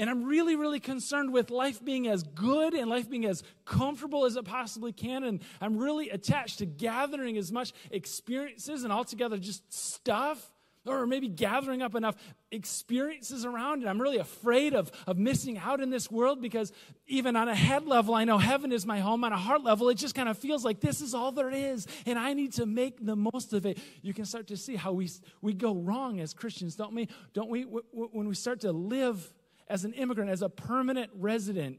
And 0.00 0.08
I'm 0.08 0.24
really, 0.24 0.56
really 0.56 0.80
concerned 0.80 1.30
with 1.30 1.50
life 1.50 1.84
being 1.84 2.08
as 2.08 2.22
good 2.22 2.72
and 2.72 2.88
life 2.88 3.10
being 3.10 3.26
as 3.26 3.42
comfortable 3.66 4.24
as 4.24 4.34
it 4.34 4.46
possibly 4.46 4.94
can. 4.94 5.24
And 5.24 5.40
I'm 5.60 5.76
really 5.76 6.08
attached 6.08 6.60
to 6.60 6.66
gathering 6.66 7.36
as 7.36 7.52
much 7.52 7.74
experiences 7.90 8.82
and 8.82 8.94
altogether 8.94 9.36
just 9.36 9.70
stuff, 9.70 10.54
or 10.86 11.06
maybe 11.06 11.28
gathering 11.28 11.82
up 11.82 11.94
enough 11.94 12.16
experiences 12.50 13.44
around. 13.44 13.82
And 13.82 13.90
I'm 13.90 14.00
really 14.00 14.16
afraid 14.16 14.72
of, 14.72 14.90
of 15.06 15.18
missing 15.18 15.58
out 15.58 15.82
in 15.82 15.90
this 15.90 16.10
world 16.10 16.40
because 16.40 16.72
even 17.06 17.36
on 17.36 17.50
a 17.50 17.54
head 17.54 17.86
level, 17.86 18.14
I 18.14 18.24
know 18.24 18.38
heaven 18.38 18.72
is 18.72 18.86
my 18.86 19.00
home. 19.00 19.22
On 19.22 19.34
a 19.34 19.36
heart 19.36 19.62
level, 19.62 19.90
it 19.90 19.96
just 19.96 20.14
kind 20.14 20.30
of 20.30 20.38
feels 20.38 20.64
like 20.64 20.80
this 20.80 21.02
is 21.02 21.12
all 21.12 21.30
there 21.30 21.50
is. 21.50 21.86
And 22.06 22.18
I 22.18 22.32
need 22.32 22.54
to 22.54 22.64
make 22.64 23.04
the 23.04 23.16
most 23.16 23.52
of 23.52 23.66
it. 23.66 23.76
You 24.00 24.14
can 24.14 24.24
start 24.24 24.46
to 24.46 24.56
see 24.56 24.76
how 24.76 24.92
we, 24.92 25.10
we 25.42 25.52
go 25.52 25.74
wrong 25.74 26.20
as 26.20 26.32
Christians, 26.32 26.74
don't 26.74 26.94
we? 26.94 27.06
Don't 27.34 27.50
we? 27.50 27.64
When 27.64 28.28
we 28.28 28.34
start 28.34 28.60
to 28.60 28.72
live 28.72 29.30
as 29.70 29.84
an 29.84 29.92
immigrant, 29.94 30.30
as 30.30 30.42
a 30.42 30.48
permanent 30.48 31.10
resident 31.14 31.78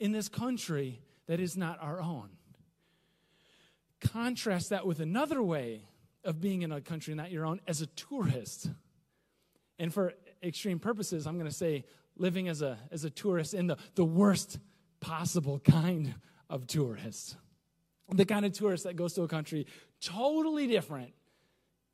in 0.00 0.10
this 0.10 0.28
country 0.28 1.00
that 1.28 1.38
is 1.38 1.56
not 1.56 1.78
our 1.80 2.00
own. 2.00 2.30
Contrast 4.00 4.70
that 4.70 4.86
with 4.86 5.00
another 5.00 5.42
way 5.42 5.88
of 6.24 6.40
being 6.40 6.62
in 6.62 6.72
a 6.72 6.80
country 6.80 7.14
not 7.14 7.30
your 7.30 7.46
own 7.46 7.60
as 7.66 7.80
a 7.80 7.86
tourist. 7.86 8.68
And 9.78 9.94
for 9.94 10.14
extreme 10.42 10.80
purposes, 10.80 11.26
I'm 11.26 11.38
going 11.38 11.48
to 11.48 11.56
say 11.56 11.84
living 12.16 12.48
as 12.48 12.60
a, 12.60 12.76
as 12.90 13.04
a 13.04 13.10
tourist 13.10 13.54
in 13.54 13.68
the, 13.68 13.76
the 13.94 14.04
worst 14.04 14.58
possible 15.00 15.60
kind 15.60 16.16
of 16.50 16.66
tourist. 16.66 17.36
The 18.10 18.24
kind 18.24 18.44
of 18.44 18.52
tourist 18.52 18.84
that 18.84 18.96
goes 18.96 19.12
to 19.14 19.22
a 19.22 19.28
country 19.28 19.66
totally 20.00 20.66
different 20.66 21.12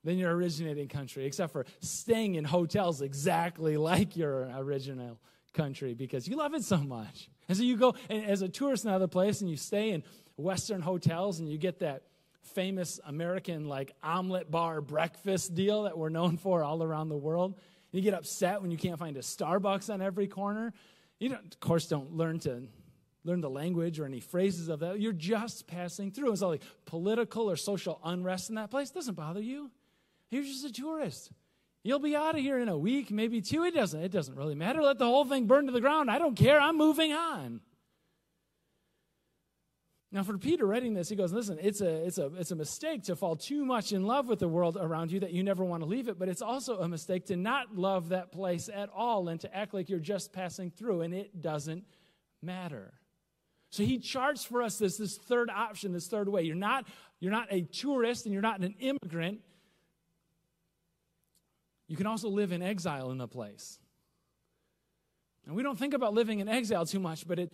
than 0.05 0.17
your 0.17 0.35
originating 0.35 0.89
country, 0.89 1.27
except 1.27 1.53
for 1.53 1.67
staying 1.81 2.37
in 2.37 2.45
hotels 2.45 3.03
exactly 3.03 3.77
like 3.77 4.17
your 4.17 4.51
original 4.57 5.19
country 5.55 5.95
because 5.95 6.29
you 6.29 6.37
love 6.37 6.55
it 6.55 6.65
so 6.65 6.77
much. 6.77 7.31
And 7.49 7.57
so 7.57 7.63
you 7.63 7.77
go 7.77 7.95
as 8.11 8.43
a 8.43 8.49
tourist 8.49 8.85
in 8.85 8.91
another 8.91 9.09
place 9.09 9.41
and 9.41 9.49
you 9.49 9.57
stay 9.57 9.91
in 9.91 10.03
Western 10.37 10.83
hotels 10.83 11.39
and 11.39 11.49
you 11.49 11.59
get 11.59 11.79
that 11.79 12.03
famous 12.43 13.01
American 13.07 13.67
like 13.69 13.93
omelet 14.03 14.51
bar 14.51 14.81
breakfast 14.81 15.55
deal 15.55 15.85
that 15.85 15.97
we're 15.97 16.11
known 16.11 16.37
for 16.37 16.63
all 16.63 16.83
around 16.83 17.09
the 17.09 17.17
world. 17.17 17.59
You 17.93 18.01
get 18.03 18.15
upset 18.15 18.61
when 18.61 18.71
you 18.71 18.77
can't 18.77 18.99
find 18.99 19.17
a 19.17 19.21
Starbucks 19.21 19.93
on 19.93 20.03
every 20.03 20.27
corner. 20.27 20.73
You 21.19 21.31
don't, 21.31 21.55
of 21.55 21.61
course, 21.61 21.87
don't 21.87 22.13
learn 22.13 22.41
to 22.41 22.65
learn 23.25 23.41
the 23.41 23.51
language 23.51 23.99
or 23.99 24.05
any 24.05 24.21
phrases 24.21 24.69
of 24.69 24.81
that. 24.81 25.01
You're 25.01 25.13
just 25.13 25.67
passing 25.67 26.11
through. 26.11 26.33
It's 26.33 26.43
all 26.43 26.51
like 26.51 26.63
political 26.85 27.51
or 27.51 27.57
social 27.57 28.01
unrest 28.05 28.51
in 28.51 28.57
that 28.57 28.71
place. 28.71 28.91
Doesn't 28.91 29.15
bother 29.15 29.41
you. 29.41 29.71
You're 30.31 30.43
just 30.43 30.65
a 30.65 30.73
tourist. 30.73 31.31
You'll 31.85 31.99
be 31.99 32.17
out 32.17 32.35
of 32.35 32.41
here 32.41 32.59
in 32.59 32.71
a 32.71 32.79
week, 32.79 33.11
maybe 33.11 33.43
two. 33.43 33.63
It 33.65 33.75
doesn't, 33.75 34.03
it 34.03 34.11
doesn't 34.11 34.35
really 34.35 34.55
matter. 34.55 34.83
Let 34.83 34.99
the 34.99 35.05
whole 35.05 35.27
thing 35.27 35.47
burn 35.47 35.67
to 35.67 35.73
the 35.73 35.83
ground. 35.83 36.11
I 36.11 36.19
don't 36.19 36.35
care. 36.35 36.59
I'm 36.59 36.79
moving 36.79 37.13
on. 37.13 37.61
Now, 40.11 40.23
for 40.23 40.39
Peter 40.39 40.65
writing 40.65 40.95
this, 40.95 41.09
he 41.09 41.17
goes, 41.17 41.33
listen, 41.33 41.59
it's 41.61 41.81
a, 41.81 42.07
it's, 42.07 42.19
a, 42.19 42.31
it's 42.39 42.53
a 42.53 42.57
mistake 42.57 43.03
to 43.05 43.17
fall 43.17 43.37
too 43.37 43.67
much 43.67 43.93
in 43.93 44.07
love 44.07 44.29
with 44.29 44.39
the 44.39 44.49
world 44.49 44.79
around 44.81 45.11
you 45.11 45.21
that 45.21 45.33
you 45.33 45.43
never 45.43 45.65
want 45.65 45.83
to 45.83 45.89
leave 45.89 46.09
it, 46.09 46.19
but 46.19 46.29
it's 46.29 46.41
also 46.41 46.79
a 46.79 46.89
mistake 46.89 47.27
to 47.27 47.37
not 47.37 47.77
love 47.77 48.11
that 48.11 48.33
place 48.33 48.71
at 48.73 48.89
all 48.95 49.29
and 49.29 49.41
to 49.41 49.55
act 49.55 49.75
like 49.75 49.91
you're 49.91 49.99
just 49.99 50.33
passing 50.33 50.71
through, 50.71 51.03
and 51.03 51.13
it 51.13 51.43
doesn't 51.43 51.85
matter. 52.41 52.95
So 53.71 53.83
he 53.83 53.99
charts 53.99 54.45
for 54.45 54.63
us 54.63 54.79
this, 54.79 54.97
this 54.99 55.17
third 55.17 55.51
option, 55.51 55.93
this 55.93 56.07
third 56.07 56.29
way. 56.29 56.43
You're 56.43 56.55
not, 56.55 56.87
you're 57.19 57.33
not 57.33 57.49
a 57.51 57.63
tourist 57.63 58.25
and 58.25 58.33
you're 58.33 58.41
not 58.41 58.61
an 58.61 58.77
immigrant. 58.79 59.41
You 61.95 61.97
can 61.97 62.09
also 62.09 62.29
live 62.29 62.51
in 62.51 62.61
exile 62.61 63.13
in 63.13 63.21
a 63.21 63.29
place. 63.29 63.79
And 65.47 65.55
we 65.55 65.63
don't 65.63 65.79
think 65.79 65.95
about 65.95 66.13
living 66.13 66.41
in 66.41 66.49
exile 66.49 66.85
too 66.85 66.99
much, 66.99 67.25
but 67.25 67.39
it 67.39 67.53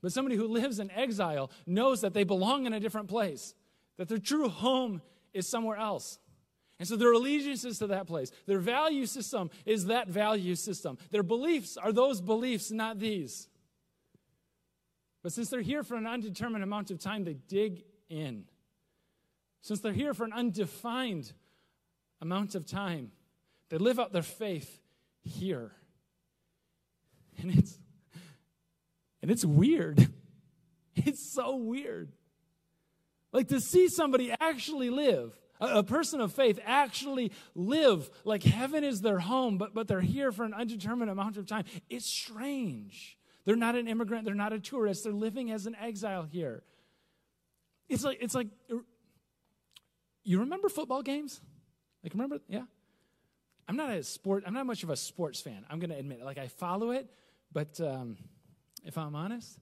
but 0.00 0.12
somebody 0.12 0.36
who 0.36 0.46
lives 0.46 0.78
in 0.78 0.92
exile 0.92 1.50
knows 1.66 2.02
that 2.02 2.14
they 2.14 2.22
belong 2.22 2.66
in 2.66 2.72
a 2.72 2.78
different 2.78 3.08
place, 3.08 3.52
that 3.96 4.06
their 4.06 4.18
true 4.18 4.48
home 4.48 5.02
is 5.34 5.48
somewhere 5.48 5.76
else. 5.76 6.20
And 6.78 6.86
so 6.86 6.94
their 6.94 7.10
allegiance 7.10 7.64
is 7.64 7.80
to 7.80 7.88
that 7.88 8.06
place. 8.06 8.30
Their 8.46 8.60
value 8.60 9.06
system 9.06 9.50
is 9.64 9.86
that 9.86 10.06
value 10.06 10.54
system. 10.54 10.96
Their 11.10 11.24
beliefs 11.24 11.76
are 11.76 11.90
those 11.90 12.20
beliefs, 12.20 12.70
not 12.70 13.00
these. 13.00 13.48
But 15.24 15.32
since 15.32 15.50
they're 15.50 15.62
here 15.62 15.82
for 15.82 15.96
an 15.96 16.06
undetermined 16.06 16.62
amount 16.62 16.92
of 16.92 17.00
time, 17.00 17.24
they 17.24 17.34
dig 17.34 17.82
in. 18.08 18.44
Since 19.62 19.80
they're 19.80 19.92
here 19.92 20.14
for 20.14 20.22
an 20.22 20.32
undefined 20.32 21.32
amount 22.20 22.54
of 22.54 22.66
time. 22.66 23.12
They 23.68 23.78
live 23.78 23.98
out 23.98 24.12
their 24.12 24.22
faith 24.22 24.80
here. 25.22 25.72
and 27.38 27.50
it's 27.56 27.78
and 29.22 29.30
it's 29.30 29.44
weird. 29.44 30.08
It's 30.98 31.30
so 31.30 31.56
weird. 31.56 32.10
Like 33.30 33.48
to 33.48 33.60
see 33.60 33.88
somebody 33.88 34.32
actually 34.40 34.88
live, 34.88 35.38
a, 35.60 35.80
a, 35.80 35.82
person 35.82 36.22
of 36.22 36.32
faith 36.32 36.58
actually 36.64 37.32
live 37.54 38.08
like 38.24 38.42
heaven 38.42 38.82
is 38.82 39.02
their 39.02 39.18
home, 39.18 39.58
but, 39.58 39.74
but 39.74 39.88
they're 39.88 40.00
here 40.00 40.32
for 40.32 40.44
an 40.44 40.54
undetermined 40.54 41.10
amount 41.10 41.36
of 41.36 41.46
time. 41.46 41.64
It's 41.90 42.06
strange. 42.06 43.18
They're 43.44 43.56
not 43.56 43.76
an 43.76 43.88
immigrant, 43.88 44.24
they're 44.24 44.34
not 44.34 44.54
a 44.54 44.58
tourist, 44.58 45.04
they're 45.04 45.12
living 45.12 45.50
as 45.50 45.66
an 45.66 45.76
exile 45.76 46.22
here. 46.22 46.62
It's 47.90 48.02
like, 48.02 48.18
it's 48.22 48.34
like, 48.34 48.48
you 50.24 50.40
remember 50.40 50.70
football 50.70 51.02
games? 51.02 51.42
Like, 52.02 52.14
remember? 52.14 52.38
Yeah. 52.48 52.62
I'm 53.68 53.76
not 53.76 53.90
a 53.90 54.02
sport, 54.02 54.44
I'm 54.46 54.54
not 54.54 54.66
much 54.66 54.82
of 54.82 54.90
a 54.90 54.96
sports 54.96 55.40
fan. 55.40 55.64
I'm 55.68 55.78
going 55.80 55.90
to 55.90 55.96
admit, 55.96 56.22
like, 56.22 56.38
I 56.38 56.48
follow 56.48 56.92
it, 56.92 57.10
but 57.52 57.80
um, 57.80 58.16
if 58.84 58.96
I'm 58.96 59.14
honest, 59.14 59.58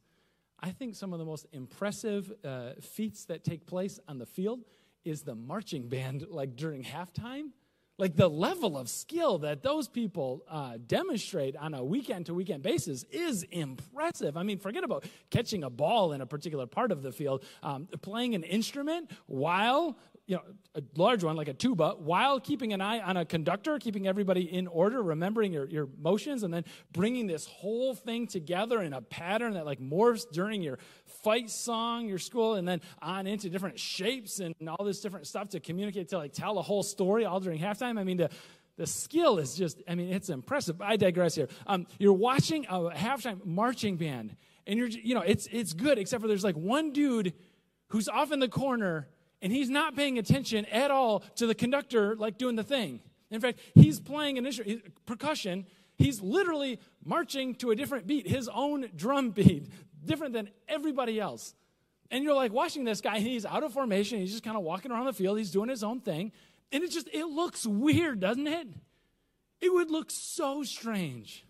I 0.61 0.71
think 0.71 0.95
some 0.95 1.13
of 1.13 1.19
the 1.19 1.25
most 1.25 1.47
impressive 1.53 2.33
uh, 2.45 2.71
feats 2.81 3.25
that 3.27 3.45
take 3.45 3.67
place 3.67 3.99
on 4.09 4.19
the 4.19 4.27
field 4.27 4.65
is 5.05 5.23
the 5.23 5.35
marching 5.35 5.89
band, 5.89 6.27
like 6.31 6.57
during 6.57 6.83
halftime. 6.83 7.51
Like 7.97 8.17
the 8.17 8.29
level 8.29 8.77
of 8.77 8.89
skill 8.89 9.39
that 9.39 9.63
those 9.63 9.87
people 9.87 10.43
uh, 10.51 10.79
demonstrate 10.85 11.55
on 11.55 11.75
a 11.75 11.85
weekend 11.85 12.27
to 12.27 12.35
weekend 12.35 12.61
basis 12.61 13.05
is 13.05 13.45
impressive. 13.45 14.37
I 14.37 14.43
mean, 14.43 14.59
forget 14.59 14.83
about 14.83 15.05
catching 15.31 15.63
a 15.63 15.71
ball 15.71 16.13
in 16.13 16.21
a 16.21 16.27
particular 16.27 16.67
part 16.67 16.91
of 16.91 17.03
the 17.03 17.13
field, 17.13 17.45
um, 17.63 17.87
playing 18.03 18.35
an 18.35 18.43
instrument 18.43 19.13
while 19.27 19.97
you 20.27 20.37
know, 20.37 20.43
a 20.75 20.83
large 20.97 21.23
one 21.23 21.37
like 21.37 21.49
a 21.49 21.53
tuba 21.53 21.95
while 21.99 22.41
keeping 22.41 22.73
an 22.73 22.81
eye 22.81 23.01
on 23.01 23.17
a 23.17 23.25
conductor, 23.25 23.79
keeping 23.79 24.07
everybody 24.07 24.41
in 24.41 24.67
order, 24.67 25.03
remembering 25.03 25.53
your, 25.53 25.69
your 25.69 25.89
motions, 26.01 26.43
and 26.43 26.53
then 26.53 26.65
bringing 26.93 27.27
this 27.27 27.47
whole 27.47 27.95
thing 27.95 28.27
together 28.27 28.81
in 28.81 28.95
a 28.95 29.03
pattern 29.03 29.55
that 29.55 29.67
like 29.67 29.81
morphs 29.81 30.25
during 30.31 30.63
your 30.63 30.79
fight 31.23 31.51
song, 31.51 32.09
your 32.09 32.19
school, 32.19 32.55
and 32.55 32.67
then 32.67 32.81
on 33.03 33.27
into 33.27 33.51
different 33.51 33.79
shapes 33.79 34.41
and 34.41 34.55
all 34.69 34.85
this 34.85 35.01
different 35.01 35.27
stuff 35.27 35.51
to 35.51 35.61
communicate, 35.61 36.09
to 36.09 36.17
like 36.17 36.33
tell 36.33 36.59
a 36.59 36.63
whole 36.63 36.83
story 36.83 37.27
all 37.27 37.39
during 37.39 37.61
halftime. 37.61 37.99
I 37.99 38.05
mean, 38.05 38.17
the, 38.17 38.31
the 38.77 38.87
skill 38.87 39.39
is 39.39 39.55
just, 39.55 39.83
I 39.87 39.95
mean, 39.95 40.11
it's 40.11 40.31
impressive. 40.31 40.81
I 40.81 40.97
digress 40.97 41.35
here. 41.35 41.49
Um, 41.67 41.87
you're 41.99 42.15
watching 42.15 42.65
a 42.67 42.91
halftime 42.91 43.45
marching 43.45 43.97
band, 43.97 44.37
and 44.67 44.79
you're, 44.79 44.89
you 44.89 45.15
know, 45.15 45.21
it's, 45.21 45.47
it's 45.53 45.75
good, 45.75 45.99
except 45.99 46.23
for 46.23 46.29
there's 46.29 46.45
like 46.45 46.57
one 46.57 46.93
dude 46.93 47.35
who's 47.89 48.09
off 48.09 48.33
in 48.33 48.41
the 48.41 48.49
corner 48.49 49.07
and 49.45 49.53
he's 49.53 49.69
not 49.69 49.95
paying 49.95 50.19
attention 50.19 50.65
at 50.73 50.91
all 50.91 51.21
to 51.37 51.47
the 51.47 51.55
conductor 51.55 52.17
like 52.17 52.39
doing 52.39 52.57
the 52.57 52.65
thing. 52.65 53.01
In 53.31 53.43
fact, 53.43 53.61
he's 53.75 54.01
playing 54.01 54.39
an 54.39 54.47
instrument, 54.47 54.83
percussion. 55.05 55.67
He's 55.99 56.23
literally 56.23 56.81
marching 57.05 57.55
to 57.57 57.71
a 57.71 57.77
different 57.77 58.07
beat, 58.07 58.27
his 58.27 58.49
own 58.49 58.89
drum 58.97 59.31
beat, 59.31 59.69
different 60.03 60.33
than 60.33 60.49
everybody 60.67 61.21
else. 61.21 61.55
And 62.11 62.25
you're 62.25 62.35
like 62.35 62.53
watching 62.53 62.85
this 62.85 63.03
guy, 63.03 63.19
he's 63.21 63.45
out 63.45 63.63
of 63.63 63.75
formation. 63.75 64.19
He's 64.19 64.31
just 64.31 64.43
kind 64.43 64.57
of 64.57 64.63
walking 64.63 64.91
around 64.91 65.05
the 65.05 65.13
field. 65.13 65.37
He's 65.37 65.51
doing 65.51 65.69
his 65.69 65.85
own 65.85 66.01
thing. 66.01 66.33
And 66.73 66.83
it 66.83 66.91
just, 66.91 67.09
it 67.13 67.27
looks 67.27 67.67
weird, 67.67 68.21
doesn't 68.21 68.47
it? 68.47 68.69
It 69.61 69.73
would 69.73 69.91
look 69.91 70.11
so 70.11 70.63
strange. 70.63 71.45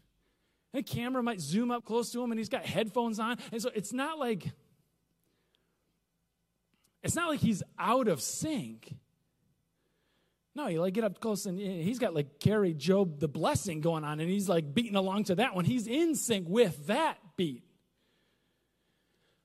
A 0.74 0.82
camera 0.82 1.22
might 1.22 1.40
zoom 1.40 1.70
up 1.70 1.84
close 1.84 2.10
to 2.10 2.22
him, 2.22 2.32
and 2.32 2.40
he's 2.40 2.48
got 2.48 2.66
headphones 2.66 3.20
on. 3.20 3.38
And 3.52 3.62
so 3.62 3.70
it's 3.72 3.92
not 3.92 4.18
like 4.18 4.50
it's 7.04 7.14
not 7.14 7.28
like 7.28 7.40
he's 7.40 7.62
out 7.78 8.08
of 8.08 8.20
sync. 8.20 8.96
No, 10.56 10.68
you 10.68 10.80
like 10.80 10.94
get 10.94 11.04
up 11.04 11.20
close 11.20 11.46
and 11.46 11.60
eh, 11.60 11.82
he's 11.82 11.98
got 11.98 12.14
like 12.14 12.40
Kari 12.40 12.74
Jobe 12.74 13.20
the 13.20 13.28
blessing 13.28 13.80
going 13.80 14.04
on, 14.04 14.20
and 14.20 14.30
he's 14.30 14.48
like 14.48 14.74
beating 14.74 14.96
along 14.96 15.24
to 15.24 15.34
that 15.36 15.54
one. 15.54 15.64
He's 15.64 15.86
in 15.86 16.14
sync 16.14 16.48
with 16.48 16.86
that 16.86 17.18
beat. 17.36 17.64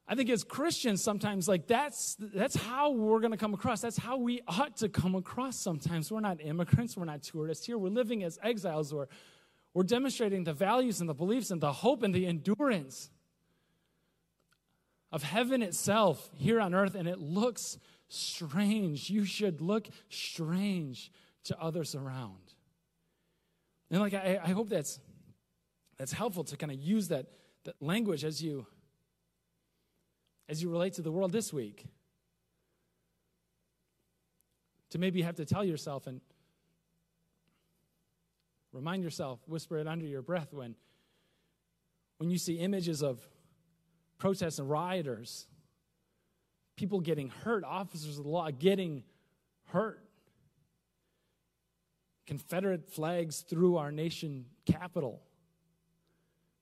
I 0.07 0.15
think 0.15 0.29
as 0.29 0.43
Christians, 0.43 1.03
sometimes 1.03 1.47
like 1.47 1.67
that's 1.67 2.15
that's 2.19 2.55
how 2.55 2.91
we're 2.91 3.19
going 3.19 3.31
to 3.31 3.37
come 3.37 3.53
across. 3.53 3.81
That's 3.81 3.97
how 3.97 4.17
we 4.17 4.41
ought 4.47 4.77
to 4.77 4.89
come 4.89 5.15
across. 5.15 5.59
Sometimes 5.59 6.11
we're 6.11 6.19
not 6.19 6.41
immigrants, 6.41 6.95
we're 6.95 7.05
not 7.05 7.23
tourists 7.23 7.65
here. 7.65 7.77
We're 7.77 7.89
living 7.89 8.23
as 8.23 8.39
exiles. 8.41 8.93
We're 8.93 9.07
we're 9.73 9.83
demonstrating 9.83 10.45
the 10.45 10.53
values 10.53 10.99
and 11.01 11.09
the 11.09 11.13
beliefs 11.13 11.51
and 11.51 11.61
the 11.61 11.73
hope 11.73 12.03
and 12.03 12.13
the 12.13 12.25
endurance 12.25 13.09
of 15.11 15.23
heaven 15.23 15.61
itself 15.61 16.29
here 16.33 16.59
on 16.59 16.73
earth, 16.73 16.95
and 16.95 17.07
it 17.07 17.19
looks 17.19 17.77
strange. 18.07 19.09
You 19.09 19.25
should 19.25 19.61
look 19.61 19.87
strange 20.09 21.11
to 21.45 21.59
others 21.59 21.95
around. 21.95 22.53
And 23.89 23.99
like 23.99 24.13
I, 24.13 24.39
I 24.43 24.49
hope 24.49 24.69
that's 24.69 24.99
that's 25.97 26.11
helpful 26.11 26.43
to 26.45 26.57
kind 26.57 26.71
of 26.71 26.79
use 26.79 27.09
that, 27.09 27.27
that 27.65 27.75
language 27.81 28.23
as 28.23 28.41
you 28.41 28.65
as 30.47 30.63
you 30.63 30.69
relate 30.69 30.93
to 30.93 31.01
the 31.01 31.11
world 31.11 31.31
this 31.31 31.53
week. 31.53 31.85
To 34.91 34.97
maybe 34.97 35.21
have 35.21 35.35
to 35.35 35.45
tell 35.45 35.63
yourself 35.63 36.07
and 36.07 36.21
remind 38.71 39.03
yourself, 39.03 39.39
whisper 39.47 39.77
it 39.77 39.87
under 39.87 40.05
your 40.05 40.21
breath 40.21 40.53
when 40.53 40.75
when 42.17 42.29
you 42.29 42.37
see 42.37 42.55
images 42.55 43.01
of 43.01 43.27
protests 44.19 44.59
and 44.59 44.69
rioters, 44.69 45.47
people 46.75 46.99
getting 46.99 47.29
hurt, 47.29 47.63
officers 47.63 48.19
of 48.19 48.25
the 48.25 48.29
law 48.29 48.51
getting 48.51 49.03
hurt, 49.71 50.05
Confederate 52.27 52.87
flags 52.87 53.41
through 53.41 53.77
our 53.77 53.91
nation 53.91 54.45
capital, 54.67 55.19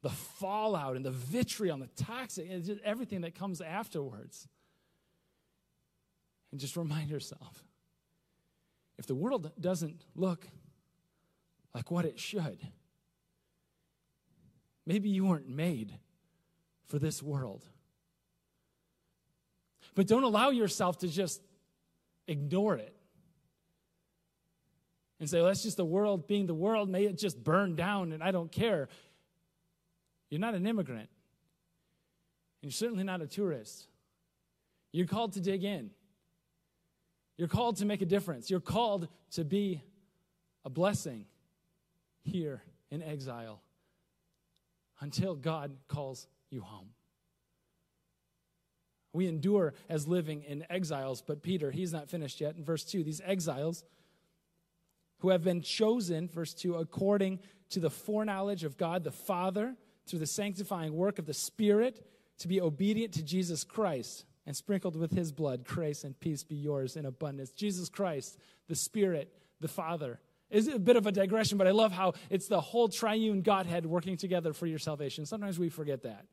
the 0.02 0.10
fallout 0.10 0.96
and 0.96 1.04
the 1.04 1.12
vitriol 1.12 1.74
and 1.74 1.84
the 1.84 2.04
toxic, 2.04 2.50
and 2.50 2.80
everything 2.86 3.22
that 3.22 3.36
comes 3.36 3.60
afterwards. 3.60 4.48
And 6.52 6.62
just 6.62 6.78
remind 6.78 7.10
yourself 7.10 7.66
if 8.98 9.08
the 9.08 9.16
world 9.16 9.52
doesn't 9.60 10.06
look 10.16 10.48
like 11.76 11.92
what 11.92 12.06
it 12.06 12.18
should, 12.18 12.60
maybe 14.86 15.10
you 15.10 15.26
weren't 15.26 15.50
made 15.50 15.94
for 16.88 17.00
this 17.00 17.22
world. 17.22 17.66
But 19.96 20.08
don't 20.08 20.24
allow 20.24 20.50
yourself 20.50 21.00
to 21.00 21.08
just 21.08 21.42
ignore 22.28 22.76
it 22.76 22.96
and 25.20 25.30
say, 25.30 25.38
well, 25.38 25.48
that's 25.48 25.64
just 25.64 25.78
the 25.78 25.86
world 25.86 26.28
being 26.28 26.46
the 26.46 26.54
world. 26.54 26.90
May 26.90 27.06
it 27.06 27.18
just 27.18 27.44
burn 27.44 27.76
down 27.76 28.12
and 28.12 28.24
I 28.24 28.32
don't 28.32 28.52
care. 28.52 28.90
You're 30.30 30.40
not 30.40 30.54
an 30.54 30.68
immigrant. 30.68 31.10
And 32.62 32.72
you're 32.72 32.72
certainly 32.72 33.04
not 33.04 33.22
a 33.22 33.28
tourist. 33.28 33.88
You're 34.92 35.08
called 35.08 35.34
to 35.34 35.42
dig 35.42 35.64
in. 35.64 35.92
You're 37.38 37.48
called 37.48 37.78
to 37.78 37.86
make 37.86 38.02
a 38.02 38.06
difference. 38.06 38.50
You're 38.50 38.60
called 38.60 39.08
to 39.32 39.44
be 39.44 39.82
a 40.66 40.70
blessing 40.70 41.26
here 42.24 42.62
in 42.90 43.02
exile 43.02 43.62
until 45.00 45.36
God 45.36 45.76
calls 45.88 46.28
you 46.50 46.62
home. 46.62 46.90
We 49.14 49.28
endure 49.28 49.74
as 49.90 50.08
living 50.08 50.44
in 50.44 50.66
exiles, 50.70 51.24
but 51.26 51.42
Peter, 51.42 51.72
he's 51.72 51.94
not 51.94 52.10
finished 52.10 52.40
yet. 52.40 52.56
In 52.56 52.64
verse 52.64 52.84
2, 52.84 53.04
these 53.04 53.22
exiles 53.26 53.84
who 55.20 55.30
have 55.30 55.44
been 55.44 55.62
chosen, 55.62 56.30
verse 56.30 56.54
2, 56.54 56.76
according 56.76 57.40
to 57.72 57.80
the 57.80 57.90
foreknowledge 57.90 58.64
of 58.64 58.78
God 58.78 59.04
the 59.04 59.12
Father, 59.12 59.76
through 60.06 60.20
the 60.20 60.28
sanctifying 60.28 60.94
work 60.94 61.20
of 61.20 61.26
the 61.26 61.34
Spirit, 61.34 62.06
to 62.40 62.48
be 62.48 62.62
obedient 62.62 63.14
to 63.14 63.24
Jesus 63.24 63.64
Christ 63.64 64.26
and 64.46 64.56
sprinkled 64.56 64.96
with 64.96 65.12
his 65.12 65.32
blood, 65.32 65.66
grace 65.66 66.04
and 66.04 66.18
peace 66.20 66.44
be 66.44 66.56
yours 66.56 66.96
in 66.96 67.06
abundance. 67.06 67.52
Jesus 67.52 67.90
Christ, 67.90 68.38
the 68.68 68.76
Spirit, 68.76 69.34
the 69.60 69.68
Father, 69.68 70.20
is 70.50 70.68
a 70.68 70.80
bit 70.80 70.96
of 70.96 71.08
a 71.08 71.12
digression, 71.12 71.58
but 71.58 71.68
I 71.68 71.72
love 71.72 71.92
how 71.92 72.14
it's 72.30 72.48
the 72.48 72.62
whole 72.62 72.88
triune 72.88 73.42
Godhead 73.42 73.86
working 73.86 74.16
together 74.16 74.54
for 74.54 74.66
your 74.66 74.80
salvation. 74.80 75.26
Sometimes 75.26 75.60
we 75.60 75.70
forget 75.70 76.04
that. 76.04 76.26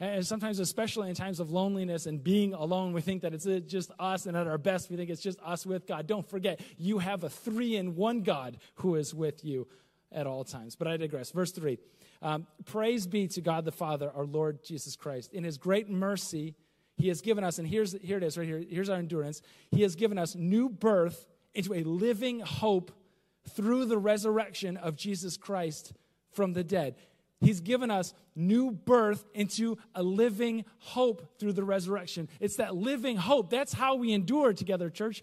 And 0.00 0.26
sometimes, 0.26 0.58
especially 0.58 1.10
in 1.10 1.14
times 1.14 1.40
of 1.40 1.50
loneliness 1.50 2.06
and 2.06 2.24
being 2.24 2.54
alone, 2.54 2.94
we 2.94 3.02
think 3.02 3.20
that 3.20 3.34
it's 3.34 3.46
just 3.70 3.90
us, 3.98 4.24
and 4.24 4.34
at 4.34 4.46
our 4.46 4.56
best, 4.56 4.88
we 4.90 4.96
think 4.96 5.10
it's 5.10 5.20
just 5.20 5.38
us 5.44 5.66
with 5.66 5.86
God. 5.86 6.06
Don't 6.06 6.26
forget, 6.26 6.60
you 6.78 6.98
have 6.98 7.22
a 7.22 7.28
three 7.28 7.76
in 7.76 7.94
one 7.96 8.22
God 8.22 8.56
who 8.76 8.94
is 8.94 9.14
with 9.14 9.44
you 9.44 9.68
at 10.10 10.26
all 10.26 10.42
times. 10.42 10.74
But 10.74 10.88
I 10.88 10.96
digress. 10.96 11.30
Verse 11.30 11.52
3 11.52 11.78
um, 12.22 12.46
Praise 12.64 13.06
be 13.06 13.28
to 13.28 13.42
God 13.42 13.66
the 13.66 13.72
Father, 13.72 14.10
our 14.14 14.24
Lord 14.24 14.64
Jesus 14.64 14.96
Christ. 14.96 15.34
In 15.34 15.44
his 15.44 15.58
great 15.58 15.90
mercy, 15.90 16.54
he 16.96 17.08
has 17.08 17.20
given 17.20 17.44
us, 17.44 17.58
and 17.58 17.68
here's, 17.68 17.92
here 18.00 18.16
it 18.16 18.24
is 18.24 18.38
right 18.38 18.46
here. 18.46 18.62
Here's 18.68 18.88
our 18.88 18.98
endurance. 18.98 19.42
He 19.70 19.82
has 19.82 19.96
given 19.96 20.18
us 20.18 20.34
new 20.34 20.70
birth 20.70 21.26
into 21.54 21.74
a 21.74 21.82
living 21.82 22.40
hope 22.40 22.90
through 23.50 23.86
the 23.86 23.98
resurrection 23.98 24.76
of 24.76 24.96
Jesus 24.96 25.36
Christ 25.36 25.92
from 26.32 26.52
the 26.52 26.64
dead. 26.64 26.94
He's 27.40 27.60
given 27.60 27.90
us 27.90 28.12
new 28.34 28.70
birth 28.70 29.24
into 29.34 29.78
a 29.94 30.02
living 30.02 30.64
hope 30.78 31.38
through 31.38 31.54
the 31.54 31.64
resurrection. 31.64 32.28
It's 32.38 32.56
that 32.56 32.76
living 32.76 33.16
hope. 33.16 33.50
That's 33.50 33.72
how 33.72 33.94
we 33.94 34.12
endure 34.12 34.52
together, 34.52 34.90
church. 34.90 35.22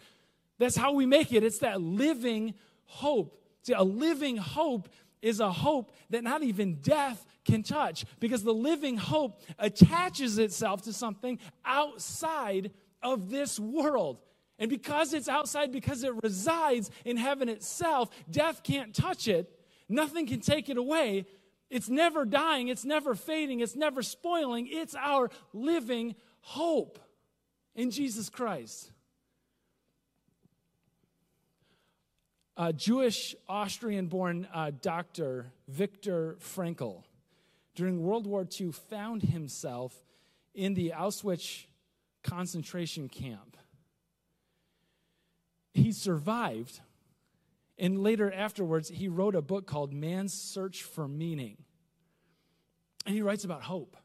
That's 0.58 0.76
how 0.76 0.94
we 0.94 1.06
make 1.06 1.32
it. 1.32 1.44
It's 1.44 1.60
that 1.60 1.82
living 1.82 2.56
hope. 2.86 3.40
See, 3.62 3.74
a 3.74 3.84
living 3.84 4.38
hope 4.38 4.90
is 5.22 5.40
a 5.40 5.52
hope 5.52 5.92
that 6.10 6.24
not 6.24 6.42
even 6.42 6.76
death 6.76 7.26
can 7.46 7.62
touch 7.64 8.06
because 8.20 8.44
the 8.44 8.54
living 8.54 8.98
hope 8.98 9.42
attaches 9.60 10.38
itself 10.40 10.84
to 10.84 10.94
something 10.94 11.40
outside 11.66 12.72
of 13.04 13.30
this 13.30 13.60
world. 13.60 14.20
And 14.60 14.70
because 14.70 15.14
it's 15.14 15.30
outside, 15.30 15.72
because 15.72 16.04
it 16.04 16.14
resides 16.24 16.90
in 17.06 17.18
heaven 17.18 17.48
itself, 17.48 18.10
death 18.30 18.64
can't 18.64 18.94
touch 18.94 19.28
it. 19.28 19.52
Nothing 19.88 20.26
can 20.26 20.42
take 20.42 20.70
it 20.70 20.78
away. 20.78 21.26
It's 21.70 21.90
never 21.90 22.26
dying, 22.26 22.70
it's 22.70 22.86
never 22.86 23.14
fading, 23.14 23.60
it's 23.60 23.76
never 23.76 24.02
spoiling. 24.02 24.68
It's 24.70 24.96
our 24.96 25.30
living 25.54 26.16
hope 26.40 27.00
in 27.76 27.92
Jesus 27.92 28.30
Christ. 28.30 28.92
A 32.56 32.74
Jewish 32.74 33.36
Austrian 33.48 34.08
born 34.08 34.48
uh, 34.52 34.72
doctor, 34.82 35.52
Viktor 35.68 36.38
Frankl, 36.40 37.04
during 37.76 38.02
World 38.02 38.26
War 38.26 38.48
II, 38.60 38.72
found 38.72 39.22
himself 39.22 39.94
in 40.56 40.74
the 40.74 40.94
Auschwitz 40.98 41.66
concentration 42.24 43.10
camp. 43.10 43.58
He 45.74 45.92
survived, 45.92 46.82
and 47.78 48.02
later 48.02 48.32
afterwards, 48.32 48.90
he 48.90 49.08
wrote 49.08 49.36
a 49.36 49.42
book 49.42 49.68
called 49.68 49.94
Man's 49.94 50.34
Search 50.34 50.84
for 50.84 51.08
Meaning. 51.08 51.58
And 53.06 53.16
he 53.16 53.22
writes 53.22 53.44
about 53.44 53.64
hope 53.64 53.96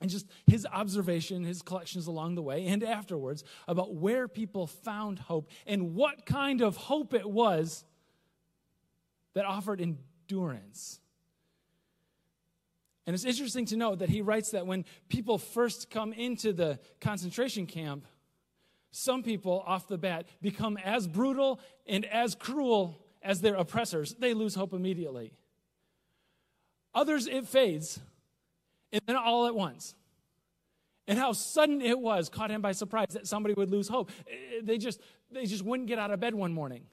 and 0.00 0.10
just 0.10 0.26
his 0.46 0.66
observation, 0.66 1.44
his 1.44 1.62
collections 1.62 2.06
along 2.06 2.34
the 2.34 2.42
way 2.42 2.66
and 2.66 2.84
afterwards 2.84 3.42
about 3.66 3.94
where 3.94 4.28
people 4.28 4.66
found 4.66 5.18
hope 5.18 5.50
and 5.66 5.94
what 5.94 6.24
kind 6.24 6.60
of 6.60 6.76
hope 6.76 7.14
it 7.14 7.28
was 7.28 7.84
that 9.34 9.44
offered 9.44 9.80
endurance. 9.80 11.00
And 13.06 13.14
it's 13.14 13.24
interesting 13.24 13.64
to 13.66 13.76
note 13.76 14.00
that 14.00 14.10
he 14.10 14.20
writes 14.20 14.50
that 14.50 14.66
when 14.66 14.84
people 15.08 15.38
first 15.38 15.90
come 15.90 16.12
into 16.12 16.52
the 16.52 16.78
concentration 17.00 17.66
camp, 17.66 18.04
some 18.90 19.22
people 19.22 19.62
off 19.66 19.88
the 19.88 19.98
bat 19.98 20.26
become 20.40 20.76
as 20.78 21.06
brutal 21.06 21.60
and 21.86 22.04
as 22.06 22.34
cruel 22.34 23.04
as 23.22 23.40
their 23.40 23.54
oppressors. 23.54 24.14
They 24.18 24.34
lose 24.34 24.54
hope 24.54 24.72
immediately. 24.72 25.32
Others, 26.94 27.26
it 27.26 27.46
fades 27.46 28.00
and 28.92 29.02
then 29.06 29.16
all 29.16 29.46
at 29.46 29.54
once. 29.54 29.94
And 31.06 31.18
how 31.18 31.32
sudden 31.32 31.80
it 31.80 31.98
was 31.98 32.28
caught 32.28 32.50
him 32.50 32.60
by 32.60 32.72
surprise 32.72 33.08
that 33.10 33.26
somebody 33.26 33.54
would 33.54 33.70
lose 33.70 33.88
hope. 33.88 34.10
Eh, 34.28 34.60
they 34.62 34.78
just, 34.78 35.00
they 35.30 35.46
just 35.46 35.64
wouldn't 35.64 35.88
get 35.88 35.98
out 35.98 36.10
of 36.10 36.20
bed 36.20 36.34
one 36.34 36.52
morning. 36.52 36.84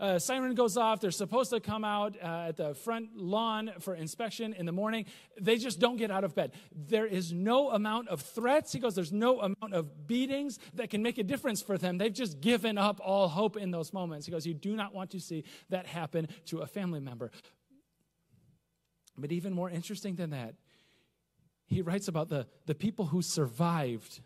Uh, 0.00 0.18
siren 0.18 0.54
goes 0.54 0.78
off. 0.78 1.00
They're 1.00 1.10
supposed 1.10 1.50
to 1.50 1.60
come 1.60 1.84
out 1.84 2.16
uh, 2.22 2.46
at 2.48 2.56
the 2.56 2.74
front 2.74 3.14
lawn 3.14 3.70
for 3.80 3.94
inspection 3.94 4.54
in 4.54 4.64
the 4.64 4.72
morning. 4.72 5.04
They 5.38 5.58
just 5.58 5.78
don't 5.78 5.96
get 5.96 6.10
out 6.10 6.24
of 6.24 6.34
bed. 6.34 6.52
There 6.74 7.04
is 7.04 7.34
no 7.34 7.70
amount 7.70 8.08
of 8.08 8.22
threats. 8.22 8.72
He 8.72 8.78
goes, 8.78 8.94
There's 8.94 9.12
no 9.12 9.40
amount 9.40 9.74
of 9.74 10.06
beatings 10.06 10.58
that 10.74 10.88
can 10.88 11.02
make 11.02 11.18
a 11.18 11.22
difference 11.22 11.60
for 11.60 11.76
them. 11.76 11.98
They've 11.98 12.12
just 12.12 12.40
given 12.40 12.78
up 12.78 12.98
all 13.04 13.28
hope 13.28 13.58
in 13.58 13.70
those 13.70 13.92
moments. 13.92 14.24
He 14.24 14.32
goes, 14.32 14.46
You 14.46 14.54
do 14.54 14.74
not 14.74 14.94
want 14.94 15.10
to 15.10 15.20
see 15.20 15.44
that 15.68 15.86
happen 15.86 16.28
to 16.46 16.60
a 16.60 16.66
family 16.66 17.00
member. 17.00 17.30
But 19.18 19.32
even 19.32 19.52
more 19.52 19.68
interesting 19.68 20.16
than 20.16 20.30
that, 20.30 20.54
he 21.66 21.82
writes 21.82 22.08
about 22.08 22.30
the, 22.30 22.46
the 22.64 22.74
people 22.74 23.06
who 23.06 23.20
survived 23.20 24.20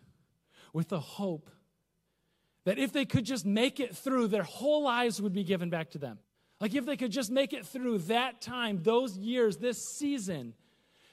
with 0.71 0.87
the 0.87 1.01
hope 1.01 1.49
that 2.65 2.77
if 2.77 2.91
they 2.91 3.05
could 3.05 3.25
just 3.25 3.45
make 3.45 3.79
it 3.79 3.95
through, 3.95 4.27
their 4.27 4.43
whole 4.43 4.83
lives 4.83 5.21
would 5.21 5.33
be 5.33 5.43
given 5.43 5.69
back 5.69 5.91
to 5.91 5.97
them. 5.97 6.19
Like 6.59 6.73
if 6.73 6.85
they 6.85 6.97
could 6.97 7.11
just 7.11 7.31
make 7.31 7.53
it 7.53 7.65
through 7.65 7.99
that 7.99 8.41
time, 8.41 8.81
those 8.81 9.17
years, 9.17 9.57
this 9.57 9.83
season, 9.85 10.53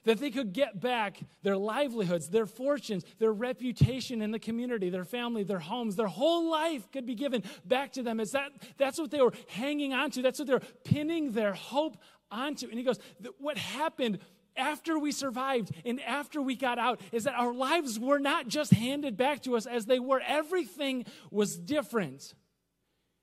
that 0.04 0.18
they 0.18 0.30
could 0.30 0.52
get 0.52 0.80
back 0.80 1.20
their 1.42 1.56
livelihoods, 1.56 2.28
their 2.28 2.46
fortunes, 2.46 3.04
their 3.18 3.32
reputation 3.32 4.22
in 4.22 4.30
the 4.30 4.38
community, 4.38 4.90
their 4.90 5.04
family, 5.04 5.44
their 5.44 5.58
homes, 5.58 5.94
their 5.96 6.08
whole 6.08 6.50
life 6.50 6.90
could 6.90 7.06
be 7.06 7.14
given 7.14 7.42
back 7.64 7.92
to 7.92 8.02
them. 8.02 8.18
Is 8.18 8.32
that 8.32 8.50
that's 8.78 8.98
what 8.98 9.10
they 9.10 9.20
were 9.20 9.32
hanging 9.48 9.92
on 9.92 10.10
to? 10.12 10.22
That's 10.22 10.38
what 10.38 10.48
they're 10.48 10.60
pinning 10.84 11.32
their 11.32 11.52
hope 11.52 11.96
onto. 12.30 12.68
And 12.68 12.78
he 12.78 12.84
goes, 12.84 12.98
what 13.38 13.56
happened 13.58 14.18
after 14.56 14.98
we 14.98 15.12
survived 15.12 15.70
and 15.84 16.00
after 16.02 16.42
we 16.42 16.54
got 16.54 16.78
out 16.78 17.00
is 17.12 17.24
that 17.24 17.34
our 17.34 17.54
lives 17.54 17.98
were 17.98 18.18
not 18.18 18.48
just 18.48 18.72
handed 18.72 19.16
back 19.16 19.42
to 19.42 19.56
us 19.56 19.66
as 19.66 19.86
they 19.86 19.98
were. 19.98 20.20
Everything 20.26 21.04
was 21.30 21.56
different 21.56 22.34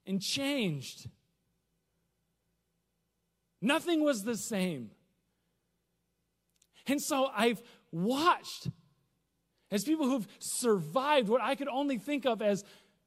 and 0.05 0.21
changed. 0.21 1.07
Nothing 3.61 4.03
was 4.03 4.23
the 4.23 4.37
same. 4.37 4.91
And 6.87 7.01
so 7.01 7.29
I've 7.35 7.61
watched 7.91 8.69
as 9.71 9.83
people 9.83 10.07
who've 10.07 10.27
survived 10.39 11.29
what 11.29 11.41
I 11.41 11.55
could 11.55 11.67
only 11.67 11.97
think 11.97 12.25
of 12.25 12.41
as 12.41 12.63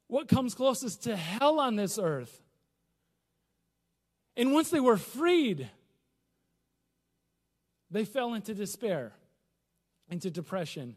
what 0.06 0.28
comes 0.28 0.54
closest 0.54 1.04
to 1.04 1.16
hell 1.16 1.58
on 1.58 1.76
this 1.76 1.98
earth. 1.98 2.42
And 4.36 4.52
once 4.52 4.70
they 4.70 4.80
were 4.80 4.96
freed, 4.96 5.68
they 7.92 8.04
fell 8.04 8.34
into 8.34 8.54
despair, 8.54 9.12
into 10.10 10.30
depression, 10.30 10.96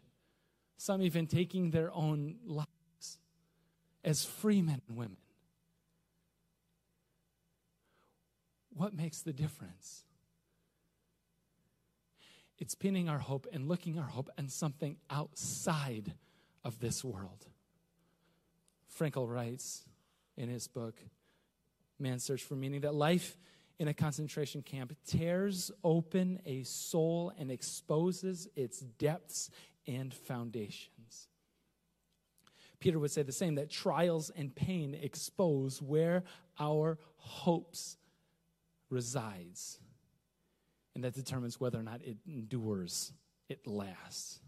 some 0.78 1.02
even 1.02 1.28
taking 1.28 1.72
their 1.72 1.94
own 1.94 2.36
lives 2.46 3.20
as 4.04 4.24
free 4.24 4.62
men 4.62 4.82
and 4.88 4.98
women. 4.98 5.18
What 8.74 8.94
makes 8.94 9.22
the 9.22 9.34
difference? 9.34 10.04
It's 12.58 12.76
pinning 12.76 13.10
our 13.10 13.20
hope 13.20 13.48
and 13.52 13.68
looking 13.68 14.00
our 14.00 14.08
hope 14.08 14.30
on 14.38 14.48
something 14.48 14.98
outside 15.10 16.14
of 16.64 16.80
this 16.80 17.04
world. 17.04 17.46
Frankl 18.98 19.30
writes 19.30 19.84
in 20.38 20.50
his 20.50 20.68
book, 20.68 20.96
Man's 22.00 22.24
Search 22.24 22.44
for 22.44 22.56
Meaning, 22.56 22.82
that 22.82 22.96
life 22.96 23.38
in 23.80 23.88
a 23.88 23.94
concentration 23.94 24.62
camp. 24.62 24.94
Tears 25.06 25.72
open 25.84 26.40
a 26.46 26.64
soul 26.64 27.32
and 27.38 27.52
exposes 27.52 28.48
its 28.56 28.80
depths 28.80 29.50
and 29.88 30.14
foundations. 30.14 31.28
Peter 32.80 33.00
would 33.00 33.12
say 33.12 33.24
the 33.24 33.32
same 33.32 33.56
that 33.56 33.70
trials 33.70 34.30
and 34.36 34.56
pain 34.56 34.94
expose 34.94 35.82
where 35.82 36.24
our 36.60 36.98
hopes 37.18 37.98
resides 38.90 39.80
and 40.94 41.04
that 41.04 41.14
determines 41.14 41.60
whether 41.60 41.80
or 41.80 41.84
not 41.84 42.02
it 42.04 42.18
endures 42.28 43.12
it 43.50 43.66
lasts. 43.68 44.40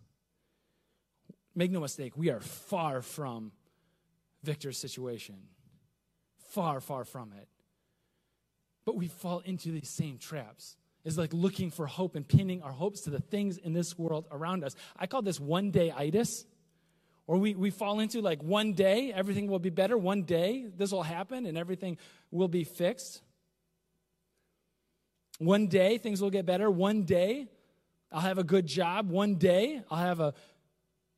Make 1.56 1.72
no 1.72 1.80
mistake 1.80 2.16
we 2.16 2.30
are 2.30 2.40
far 2.40 3.02
from 3.02 3.52
Viktor's 4.44 4.78
situation. 4.78 5.36
Far 6.38 6.80
far 6.80 7.04
from 7.04 7.34
it 7.34 7.48
but 8.88 8.96
we 8.96 9.10
fall 9.10 9.42
into 9.44 9.70
these 9.70 9.90
same 9.90 10.18
traps. 10.18 10.78
It's 11.04 11.18
like 11.18 11.34
looking 11.34 11.72
for 11.72 11.88
hope 11.88 12.16
and 12.16 12.26
pinning 12.26 12.64
our 12.64 12.72
hopes 12.72 13.02
to 13.02 13.10
the 13.10 13.20
things 13.20 13.58
in 13.58 13.74
this 13.74 14.00
world 14.00 14.28
around 14.32 14.64
us. 14.64 14.78
I 14.98 15.08
call 15.08 15.22
this 15.22 15.42
one 15.42 15.72
day 15.72 15.92
itis. 15.92 16.46
Or 17.28 17.38
we, 17.38 17.54
we 17.54 17.70
fall 17.70 18.00
into 18.00 18.22
like 18.22 18.42
one 18.42 18.72
day, 18.72 19.12
everything 19.14 19.48
will 19.48 19.60
be 19.60 19.70
better. 19.70 19.98
One 19.98 20.24
day, 20.24 20.68
this 20.78 20.94
will 20.94 21.04
happen 21.04 21.46
and 21.46 21.58
everything 21.58 21.98
will 22.32 22.48
be 22.48 22.64
fixed. 22.64 23.22
One 25.38 25.68
day, 25.68 25.98
things 25.98 26.22
will 26.22 26.30
get 26.30 26.46
better. 26.46 26.72
One 26.72 27.04
day, 27.04 27.50
I'll 28.10 28.22
have 28.22 28.38
a 28.38 28.44
good 28.46 28.66
job. 28.66 29.10
One 29.10 29.36
day, 29.36 29.82
I'll 29.92 29.98
have 29.98 30.22
a 30.22 30.34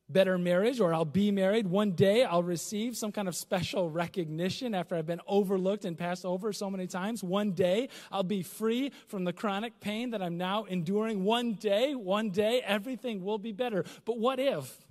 better 0.09 0.37
marriage 0.37 0.79
or 0.79 0.93
I'll 0.93 1.05
be 1.05 1.31
married. 1.31 1.67
One 1.67 1.91
day 1.91 2.23
I'll 2.23 2.43
receive 2.43 2.97
some 2.97 3.11
kind 3.11 3.27
of 3.27 3.35
special 3.35 3.89
recognition 3.89 4.73
after 4.73 4.95
I've 4.95 5.05
been 5.05 5.21
overlooked 5.27 5.85
and 5.85 5.97
passed 5.97 6.25
over 6.25 6.51
so 6.51 6.69
many 6.69 6.87
times. 6.87 7.23
One 7.23 7.51
day 7.51 7.89
I'll 8.11 8.23
be 8.23 8.41
free 8.41 8.91
from 9.07 9.23
the 9.23 9.33
chronic 9.33 9.79
pain 9.79 10.11
that 10.11 10.21
I'm 10.21 10.37
now 10.37 10.63
enduring. 10.63 11.23
One 11.23 11.53
day, 11.53 11.95
one 11.95 12.31
day, 12.31 12.61
everything 12.65 13.23
will 13.23 13.37
be 13.37 13.51
better. 13.51 13.85
But 14.05 14.17
what 14.17 14.39
if 14.39 14.85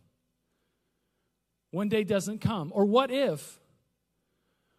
one 1.70 1.88
day 1.88 2.04
doesn't 2.04 2.40
come? 2.40 2.72
Or 2.74 2.84
what 2.84 3.10
if 3.10 3.60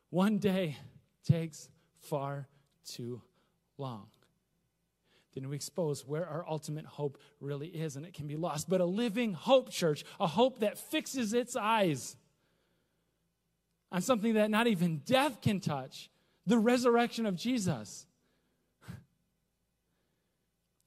one 0.10 0.38
day 0.38 0.78
takes 1.28 1.70
far 2.00 2.48
too 2.86 3.22
long? 3.78 4.08
Then 5.34 5.48
we 5.50 5.56
expose 5.56 6.06
where 6.08 6.28
our 6.28 6.46
ultimate 6.48 6.86
hope 6.86 7.20
really 7.40 7.68
is, 7.68 7.96
and 7.96 8.06
it 8.06 8.14
can 8.14 8.28
be 8.28 8.36
lost. 8.36 8.70
But 8.70 8.82
a 8.82 8.86
living 8.86 9.34
hope, 9.34 9.70
church, 9.70 10.04
a 10.20 10.28
hope 10.28 10.60
that 10.60 10.78
fixes 10.78 11.34
its 11.34 11.56
eyes 11.56 12.16
on 13.92 14.02
something 14.02 14.34
that 14.36 14.50
not 14.50 14.68
even 14.68 14.98
death 15.06 15.42
can 15.42 15.60
touch 15.60 16.10
the 16.46 16.58
resurrection 16.58 17.26
of 17.26 17.36
Jesus. 17.36 18.06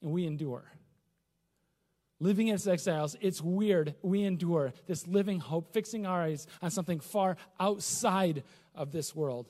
And 0.01 0.11
we 0.11 0.25
endure. 0.25 0.65
Living 2.19 2.49
as 2.49 2.67
exiles, 2.67 3.15
it's 3.21 3.41
weird. 3.41 3.95
We 4.01 4.23
endure 4.23 4.73
this 4.85 5.07
living 5.07 5.39
hope, 5.39 5.73
fixing 5.73 6.05
our 6.05 6.23
eyes 6.23 6.45
on 6.61 6.71
something 6.71 6.99
far 6.99 7.37
outside 7.57 8.43
of 8.75 8.91
this 8.91 9.15
world. 9.15 9.47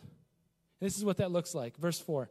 This 0.79 0.97
is 0.97 1.05
what 1.05 1.17
that 1.17 1.31
looks 1.31 1.55
like. 1.55 1.77
Verse 1.77 1.99
4 1.99 2.29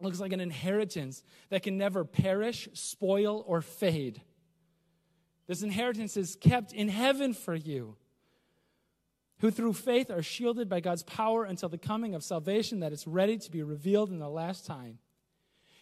looks 0.00 0.20
like 0.20 0.32
an 0.32 0.40
inheritance 0.40 1.22
that 1.50 1.62
can 1.62 1.78
never 1.78 2.04
perish, 2.04 2.68
spoil, 2.72 3.44
or 3.46 3.60
fade. 3.60 4.20
This 5.46 5.62
inheritance 5.62 6.16
is 6.16 6.36
kept 6.36 6.72
in 6.72 6.88
heaven 6.88 7.34
for 7.34 7.54
you, 7.54 7.96
who 9.40 9.50
through 9.50 9.72
faith 9.72 10.10
are 10.10 10.22
shielded 10.22 10.68
by 10.68 10.80
God's 10.80 11.02
power 11.02 11.44
until 11.44 11.68
the 11.68 11.78
coming 11.78 12.14
of 12.14 12.22
salvation 12.22 12.80
that 12.80 12.92
is 12.92 13.06
ready 13.06 13.38
to 13.38 13.50
be 13.50 13.62
revealed 13.62 14.10
in 14.10 14.18
the 14.18 14.28
last 14.28 14.66
time. 14.66 14.98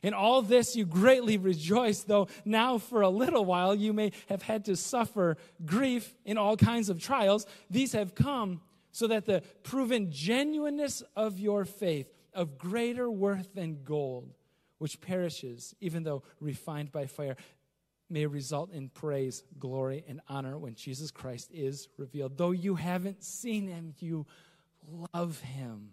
In 0.02 0.14
all 0.14 0.42
this 0.42 0.76
you 0.76 0.86
greatly 0.86 1.38
rejoice, 1.38 2.04
though 2.04 2.28
now 2.44 2.78
for 2.78 3.02
a 3.02 3.08
little 3.08 3.44
while 3.44 3.74
you 3.74 3.92
may 3.92 4.12
have 4.28 4.42
had 4.42 4.64
to 4.66 4.76
suffer 4.76 5.36
grief 5.64 6.14
in 6.24 6.38
all 6.38 6.56
kinds 6.56 6.88
of 6.88 7.00
trials. 7.00 7.46
These 7.68 7.92
have 7.92 8.14
come 8.14 8.60
so 8.92 9.08
that 9.08 9.26
the 9.26 9.42
proven 9.64 10.10
genuineness 10.10 11.02
of 11.16 11.38
your 11.38 11.64
faith, 11.64 12.12
of 12.34 12.58
greater 12.58 13.10
worth 13.10 13.54
than 13.54 13.82
gold, 13.84 14.30
which 14.78 15.00
perishes 15.00 15.74
even 15.80 16.02
though 16.02 16.22
refined 16.40 16.92
by 16.92 17.06
fire, 17.06 17.36
may 18.10 18.26
result 18.26 18.72
in 18.72 18.88
praise, 18.88 19.42
glory, 19.58 20.04
and 20.08 20.20
honor 20.28 20.56
when 20.56 20.74
Jesus 20.74 21.10
Christ 21.10 21.50
is 21.52 21.88
revealed. 21.98 22.38
Though 22.38 22.52
you 22.52 22.74
haven't 22.74 23.22
seen 23.22 23.68
him, 23.68 23.94
you 23.98 24.26
love 25.12 25.40
him. 25.40 25.90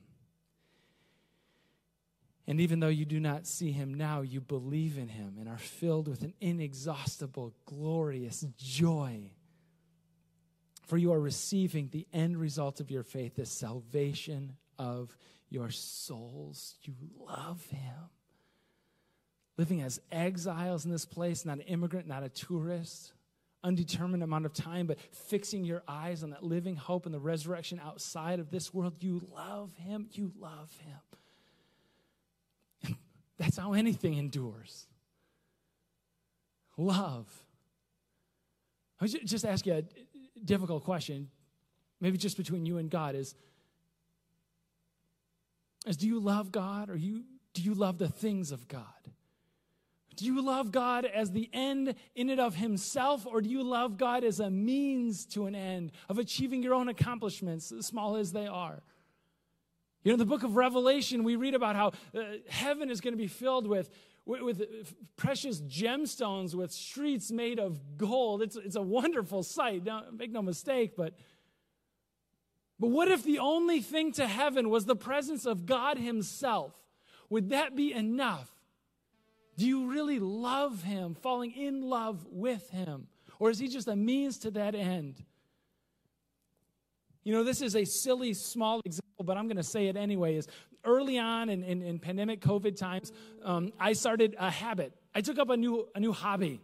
And 2.48 2.62
even 2.62 2.80
though 2.80 2.88
you 2.88 3.06
do 3.06 3.20
not 3.20 3.48
see 3.48 3.72
him 3.72 3.96
now, 3.96 4.22
you 4.22 4.40
believe 4.40 4.98
in 4.98 5.08
him 5.08 5.38
and 5.40 5.50
are 5.50 5.58
filled 5.58 6.08
with 6.08 6.22
an 6.22 6.34
inexhaustible, 6.40 7.54
glorious 7.66 8.46
joy. 8.58 9.32
For 10.86 10.98
you 10.98 11.12
are 11.12 11.20
receiving 11.20 11.90
the 11.90 12.06
end 12.14 12.38
result 12.38 12.80
of 12.80 12.92
your 12.92 13.02
faith, 13.02 13.36
the 13.36 13.48
salvation 13.48 14.54
of 14.78 15.16
your 15.50 15.70
souls. 15.70 16.76
You 16.84 16.94
love 17.20 17.66
him. 17.68 18.10
Living 19.58 19.82
as 19.82 20.02
exiles 20.12 20.86
in 20.86 20.92
this 20.92 21.06
place, 21.06 21.46
not 21.46 21.58
an 21.58 21.64
immigrant, 21.64 22.08
not 22.08 22.24
a 22.24 22.30
tourist, 22.30 23.14
undetermined 23.64 24.22
amount 24.22 24.46
of 24.46 24.54
time, 24.54 24.86
but 24.86 25.00
fixing 25.12 25.64
your 25.64 25.82
eyes 25.88 26.24
on 26.24 26.32
that 26.32 26.44
living 26.44 26.76
hope 26.76 27.06
and 27.06 27.16
the 27.16 27.20
resurrection 27.20 27.80
outside 27.84 28.40
of 28.40 28.52
this 28.52 28.74
world. 28.74 28.96
You 29.00 29.26
love 29.34 29.74
him. 29.78 30.08
You 30.12 30.32
love 30.40 30.76
him. 30.80 30.98
That's 33.38 33.58
how 33.58 33.74
anything 33.74 34.18
endures. 34.18 34.88
Love. 36.78 37.28
I 39.00 39.08
just 39.08 39.46
ask 39.46 39.66
you 39.66 39.74
a 39.74 39.84
difficult 40.44 40.84
question, 40.84 41.30
maybe 42.00 42.18
just 42.18 42.38
between 42.38 42.66
you 42.66 42.78
and 42.78 42.90
God, 42.90 43.16
is, 43.16 43.36
is 45.86 45.98
do 45.98 46.08
you 46.08 46.20
love 46.20 46.52
God 46.52 46.90
or 46.90 46.96
you, 46.96 47.24
do 47.54 47.62
you 47.62 47.74
love 47.74 47.98
the 47.98 48.10
things 48.10 48.52
of 48.52 48.68
God? 48.68 48.84
Do 50.16 50.26
you 50.26 50.42
love 50.42 50.72
God 50.72 51.06
as 51.06 51.32
the 51.32 51.50
end 51.52 51.96
in 52.16 52.30
and 52.30 52.40
of 52.40 52.56
Himself, 52.56 53.26
or 53.26 53.42
do 53.42 53.50
you 53.50 53.64
love 53.64 53.98
God 53.98 54.24
as 54.24 54.40
a 54.40 54.50
means 54.50 55.26
to 55.28 55.46
an 55.46 55.56
end 55.56 55.92
of 56.08 56.20
achieving 56.20 56.64
your 56.64 56.74
own 56.74 56.88
accomplishments, 56.88 57.74
small 57.82 58.16
as 58.16 58.32
they 58.32 58.48
are? 58.48 58.82
You 60.04 60.12
know, 60.12 60.18
the 60.18 60.26
book 60.26 60.44
of 60.44 60.56
Revelation, 60.56 61.24
we 61.24 61.36
read 61.36 61.56
about 61.56 61.76
how 61.76 61.88
uh, 62.18 62.24
heaven 62.48 62.90
is 62.90 63.02
going 63.02 63.14
to 63.14 63.18
be 63.18 63.28
filled 63.28 63.68
with, 63.68 63.90
with, 64.26 64.42
with, 64.42 64.96
precious 65.18 65.62
gemstones, 65.62 66.54
with 66.54 66.72
streets 66.72 67.32
made 67.32 67.60
of 67.60 67.98
gold. 67.98 68.42
It's, 68.42 68.56
it's 68.56 68.76
a 68.76 68.82
wonderful 68.82 69.42
sight. 69.44 69.84
Don't, 69.84 70.18
make 70.18 70.32
no 70.32 70.44
mistake, 70.44 70.94
but, 70.96 71.16
but 72.80 72.88
what 72.88 73.08
if 73.08 73.24
the 73.24 73.40
only 73.40 73.82
thing 73.82 74.12
to 74.14 74.28
heaven 74.28 74.70
was 74.70 74.86
the 74.86 74.96
presence 74.96 75.46
of 75.46 75.66
God 75.66 75.98
Himself? 75.98 76.74
Would 77.30 77.50
that 77.50 77.76
be 77.76 77.94
enough? 77.94 78.52
Do 79.58 79.66
you 79.66 79.90
really 79.90 80.20
love 80.20 80.84
Him, 80.84 81.16
falling 81.16 81.52
in 81.52 81.82
love 81.82 82.26
with 82.30 82.70
Him? 82.70 83.08
Or 83.40 83.50
is 83.50 83.60
He 83.60 83.68
just 83.68 83.88
a 83.88 83.96
means 83.96 84.40
to 84.40 84.52
that 84.52 84.76
end? 84.76 85.24
You 87.24 87.34
know, 87.34 87.44
this 87.44 87.62
is 87.62 87.76
a 87.76 87.86
silly, 87.86 88.34
small 88.34 88.82
example, 88.86 89.26
but 89.26 89.36
I'm 89.36 89.48
going 89.48 89.58
to 89.58 89.64
say 89.64 89.88
it 89.88 89.98
anyway. 89.98 90.36
Is 90.36 90.48
early 90.84 91.18
on 91.18 91.50
in, 91.50 91.64
in, 91.64 91.82
in 91.82 92.00
pandemic 92.00 92.40
COVID 92.42 92.78
times, 92.78 93.12
um, 93.44 93.74
I 93.80 93.94
started 93.94 94.36
a 94.40 94.52
habit. 94.52 94.94
I 95.14 95.22
took 95.22 95.40
up 95.40 95.50
a 95.50 95.58
new, 95.58 95.88
a 95.96 96.00
new 96.00 96.14
hobby. 96.14 96.62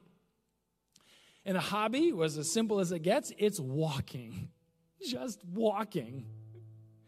And 1.46 1.58
a 1.58 1.62
hobby 1.62 2.12
was 2.12 2.38
as 2.38 2.54
simple 2.54 2.80
as 2.80 2.92
it 2.92 3.00
gets 3.00 3.32
it's 3.38 3.60
walking, 3.60 4.50
just 5.10 5.44
walking. 5.46 6.26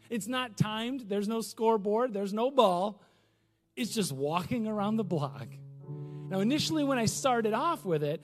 It's 0.10 0.28
not 0.28 0.58
timed, 0.58 1.06
there's 1.08 1.28
no 1.28 1.42
scoreboard, 1.42 2.14
there's 2.14 2.34
no 2.34 2.52
ball. 2.52 3.02
It's 3.76 3.94
just 3.94 4.12
walking 4.12 4.68
around 4.68 4.98
the 4.98 5.04
block. 5.04 5.48
Now, 6.30 6.40
initially, 6.40 6.84
when 6.84 6.98
I 6.98 7.06
started 7.06 7.54
off 7.54 7.86
with 7.86 8.04
it, 8.04 8.24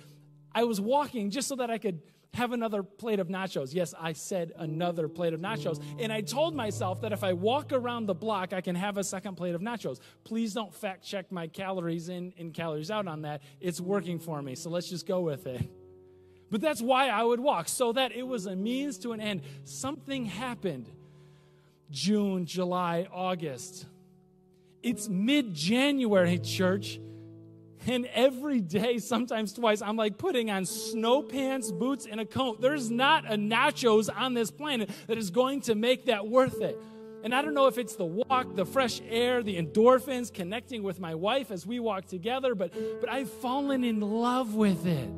I 0.53 0.63
was 0.63 0.79
walking 0.79 1.31
just 1.31 1.47
so 1.47 1.55
that 1.55 1.69
I 1.69 1.77
could 1.77 2.01
have 2.33 2.51
another 2.51 2.83
plate 2.83 3.19
of 3.19 3.27
nachos. 3.27 3.73
Yes, 3.73 3.93
I 3.99 4.13
said 4.13 4.51
another 4.55 5.07
plate 5.07 5.33
of 5.33 5.39
nachos. 5.39 5.83
And 5.99 6.13
I 6.13 6.21
told 6.21 6.55
myself 6.55 7.01
that 7.01 7.11
if 7.11 7.23
I 7.23 7.33
walk 7.33 7.73
around 7.73 8.05
the 8.05 8.13
block, 8.13 8.53
I 8.53 8.61
can 8.61 8.75
have 8.75 8.97
a 8.97 9.03
second 9.03 9.35
plate 9.35 9.55
of 9.55 9.61
nachos. 9.61 9.99
Please 10.23 10.53
don't 10.53 10.73
fact 10.73 11.03
check 11.03 11.31
my 11.31 11.47
calories 11.47 12.09
in 12.09 12.33
and 12.37 12.53
calories 12.53 12.91
out 12.91 13.07
on 13.07 13.23
that. 13.23 13.41
It's 13.59 13.81
working 13.81 14.19
for 14.19 14.41
me, 14.41 14.55
so 14.55 14.69
let's 14.69 14.89
just 14.89 15.07
go 15.07 15.21
with 15.21 15.47
it. 15.47 15.67
But 16.49 16.61
that's 16.61 16.81
why 16.81 17.09
I 17.09 17.23
would 17.23 17.39
walk, 17.39 17.67
so 17.67 17.93
that 17.93 18.11
it 18.11 18.25
was 18.25 18.45
a 18.45 18.55
means 18.55 18.97
to 18.99 19.11
an 19.11 19.21
end. 19.21 19.41
Something 19.63 20.25
happened 20.25 20.89
June, 21.91 22.45
July, 22.45 23.07
August. 23.11 23.85
It's 24.81 25.09
mid 25.09 25.53
January, 25.53 26.39
church 26.39 26.99
and 27.87 28.05
every 28.13 28.59
day, 28.59 28.97
sometimes 28.97 29.53
twice, 29.53 29.81
I'm 29.81 29.95
like 29.95 30.17
putting 30.17 30.51
on 30.51 30.65
snow 30.65 31.21
pants, 31.21 31.71
boots, 31.71 32.07
and 32.09 32.19
a 32.19 32.25
coat. 32.25 32.61
There's 32.61 32.91
not 32.91 33.25
a 33.25 33.35
nachos 33.35 34.09
on 34.13 34.33
this 34.33 34.51
planet 34.51 34.89
that 35.07 35.17
is 35.17 35.29
going 35.29 35.61
to 35.61 35.75
make 35.75 36.05
that 36.05 36.27
worth 36.27 36.61
it. 36.61 36.77
And 37.23 37.33
I 37.33 37.41
don't 37.41 37.53
know 37.53 37.67
if 37.67 37.77
it's 37.77 37.95
the 37.95 38.05
walk, 38.05 38.55
the 38.55 38.65
fresh 38.65 39.01
air, 39.09 39.43
the 39.43 39.61
endorphins, 39.61 40.33
connecting 40.33 40.83
with 40.83 40.99
my 40.99 41.15
wife 41.15 41.51
as 41.51 41.65
we 41.65 41.79
walk 41.79 42.05
together, 42.05 42.55
but, 42.55 42.73
but 42.99 43.09
I've 43.09 43.29
fallen 43.29 43.83
in 43.83 43.99
love 43.99 44.55
with 44.55 44.85
it. 44.85 45.09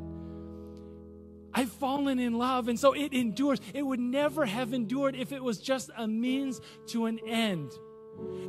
I've 1.53 1.71
fallen 1.71 2.19
in 2.19 2.33
love, 2.33 2.67
and 2.67 2.79
so 2.79 2.93
it 2.93 3.13
endures. 3.13 3.59
It 3.73 3.83
would 3.83 3.99
never 3.99 4.45
have 4.45 4.73
endured 4.73 5.15
if 5.15 5.31
it 5.31 5.43
was 5.43 5.59
just 5.59 5.89
a 5.97 6.07
means 6.07 6.61
to 6.87 7.05
an 7.05 7.19
end. 7.27 7.71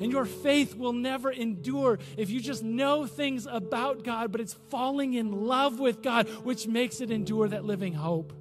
And 0.00 0.10
your 0.10 0.24
faith 0.24 0.76
will 0.76 0.92
never 0.92 1.30
endure 1.30 1.98
if 2.16 2.30
you 2.30 2.40
just 2.40 2.62
know 2.62 3.06
things 3.06 3.46
about 3.46 4.04
God, 4.04 4.32
but 4.32 4.40
it's 4.40 4.54
falling 4.70 5.14
in 5.14 5.46
love 5.46 5.78
with 5.78 6.02
God, 6.02 6.28
which 6.44 6.66
makes 6.66 7.00
it 7.00 7.10
endure 7.10 7.48
that 7.48 7.64
living 7.64 7.94
hope. 7.94 8.32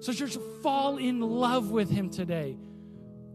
So, 0.00 0.12
church, 0.12 0.36
fall 0.62 0.98
in 0.98 1.20
love 1.20 1.70
with 1.70 1.90
Him 1.90 2.10
today. 2.10 2.56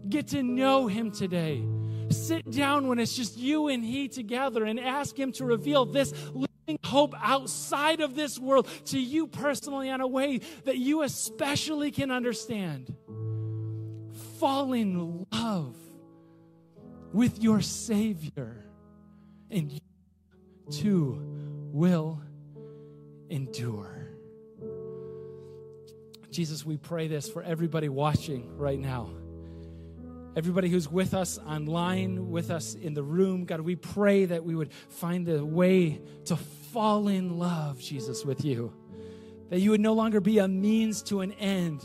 Get 0.08 0.28
to 0.30 0.44
know 0.44 0.88
Him 0.88 1.12
today. 1.12 1.63
Sit 2.10 2.50
down 2.52 2.88
when 2.88 3.00
it's 3.00 3.15
just 3.15 3.38
you 3.38 3.67
and 3.70 3.84
He 3.84 4.08
together 4.08 4.65
and 4.65 4.80
ask 4.80 5.17
Him 5.17 5.32
to 5.34 5.46
reveal 5.46 5.86
this 5.86 6.13
hope 6.84 7.13
outside 7.21 8.02
of 8.02 8.15
this 8.15 8.39
world 8.39 8.67
to 8.86 9.00
you 9.00 9.28
personally 9.28 9.89
in 9.89 10.02
a 10.02 10.08
way 10.08 10.41
that 10.65 10.78
you 10.78 11.04
especially 11.04 11.91
can 11.91 12.12
understand. 12.12 12.95
Fall 14.39 14.74
in 14.74 15.26
love 15.32 15.76
with 17.13 17.41
your 17.43 17.62
Savior, 17.62 18.65
and 19.50 19.71
you 19.71 19.80
too 20.71 21.19
will 21.71 22.21
endure. 23.30 24.08
Jesus, 26.32 26.65
we 26.65 26.78
pray 26.78 27.08
this 27.08 27.30
for 27.30 27.43
everybody 27.43 27.89
watching 27.89 28.58
right 28.58 28.80
now. 28.80 29.10
Everybody 30.36 30.70
who's 30.70 30.89
with 30.89 31.13
us 31.13 31.38
online, 31.39 32.32
with 32.32 32.52
us 32.52 32.76
in 32.76 32.94
the 32.94 33.04
room, 33.04 33.46
God, 33.46 33.62
we 33.62 33.76
pray 33.76 34.26
that 34.26 34.44
we 34.46 34.56
would 34.56 34.72
find 34.89 35.26
the 35.26 35.46
way 35.46 36.02
to 36.26 36.36
fall 36.36 37.08
in 37.10 37.38
love, 37.38 37.80
Jesus, 37.80 38.24
with 38.24 38.46
you. 38.46 38.74
That 39.50 39.60
you 39.60 39.72
would 39.72 39.82
no 39.82 39.94
longer 39.94 40.22
be 40.22 40.38
a 40.39 40.48
means 40.48 41.02
to 41.04 41.20
an 41.20 41.34
end 41.34 41.84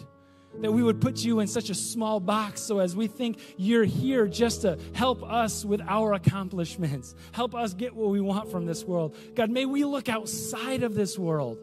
that 0.61 0.73
we 0.73 0.83
would 0.83 1.01
put 1.01 1.25
you 1.25 1.41
in 1.41 1.47
such 1.47 1.71
a 1.71 1.75
small 1.75 2.21
box 2.21 2.61
so 2.61 2.79
as 2.79 2.97
we 2.97 3.07
think 3.07 3.39
you're 3.57 3.85
here 3.85 4.27
just 4.27 4.63
to 4.63 4.79
help 4.95 5.23
us 5.23 5.65
with 5.65 5.81
our 5.83 6.15
accomplishments, 6.15 7.15
help 7.33 7.55
us 7.55 7.75
get 7.75 7.95
what 7.95 8.11
we 8.11 8.21
want 8.21 8.51
from 8.51 8.67
this 8.67 8.85
world. 8.85 9.15
God, 9.35 9.51
may 9.51 9.67
we 9.67 9.85
look 9.85 10.09
outside 10.09 10.83
of 10.83 10.95
this 10.95 11.19
world. 11.19 11.59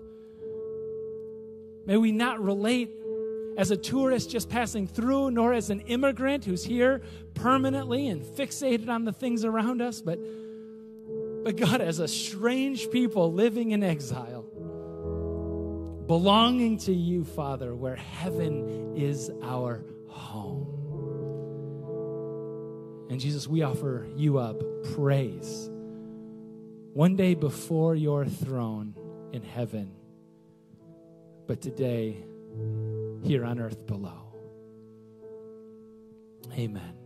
May 1.86 1.98
we 1.98 2.12
not 2.12 2.42
relate 2.42 2.92
as 3.58 3.72
a 3.72 3.78
tourist 3.78 4.30
just 4.30 4.50
passing 4.50 4.88
through, 4.88 5.32
nor 5.32 5.54
as 5.54 5.70
an 5.70 5.82
immigrant 5.82 6.46
who's 6.46 6.64
here 6.64 7.02
permanently 7.34 8.08
and 8.08 8.24
fixated 8.24 8.90
on 8.90 9.06
the 9.06 9.14
things 9.14 9.46
around 9.46 9.82
us, 9.82 10.02
but, 10.02 10.20
but 11.44 11.58
God, 11.58 11.82
as 11.82 12.00
a 12.00 12.08
strange 12.08 12.90
people 12.90 13.32
living 13.32 13.72
in 13.72 13.84
exile 13.84 14.44
belonging 16.08 16.78
to 16.78 16.94
you, 16.94 17.24
Father, 17.24 17.74
where 17.74 17.96
heaven 17.96 18.96
is 18.96 19.32
our 19.42 19.84
home. 20.10 20.68
And 23.10 23.20
Jesus, 23.20 23.48
we 23.48 23.62
offer 23.64 24.06
you 24.16 24.38
up 24.38 24.62
praise 24.96 25.70
one 26.94 27.16
day 27.16 27.34
before 27.36 27.96
your 27.96 28.26
throne 28.26 28.96
in 29.32 29.42
heaven, 29.42 29.92
but 31.48 31.62
today 31.62 32.18
here 33.24 33.46
on 33.46 33.60
earth 33.60 33.86
below. 33.88 34.34
Amen. 36.58 37.03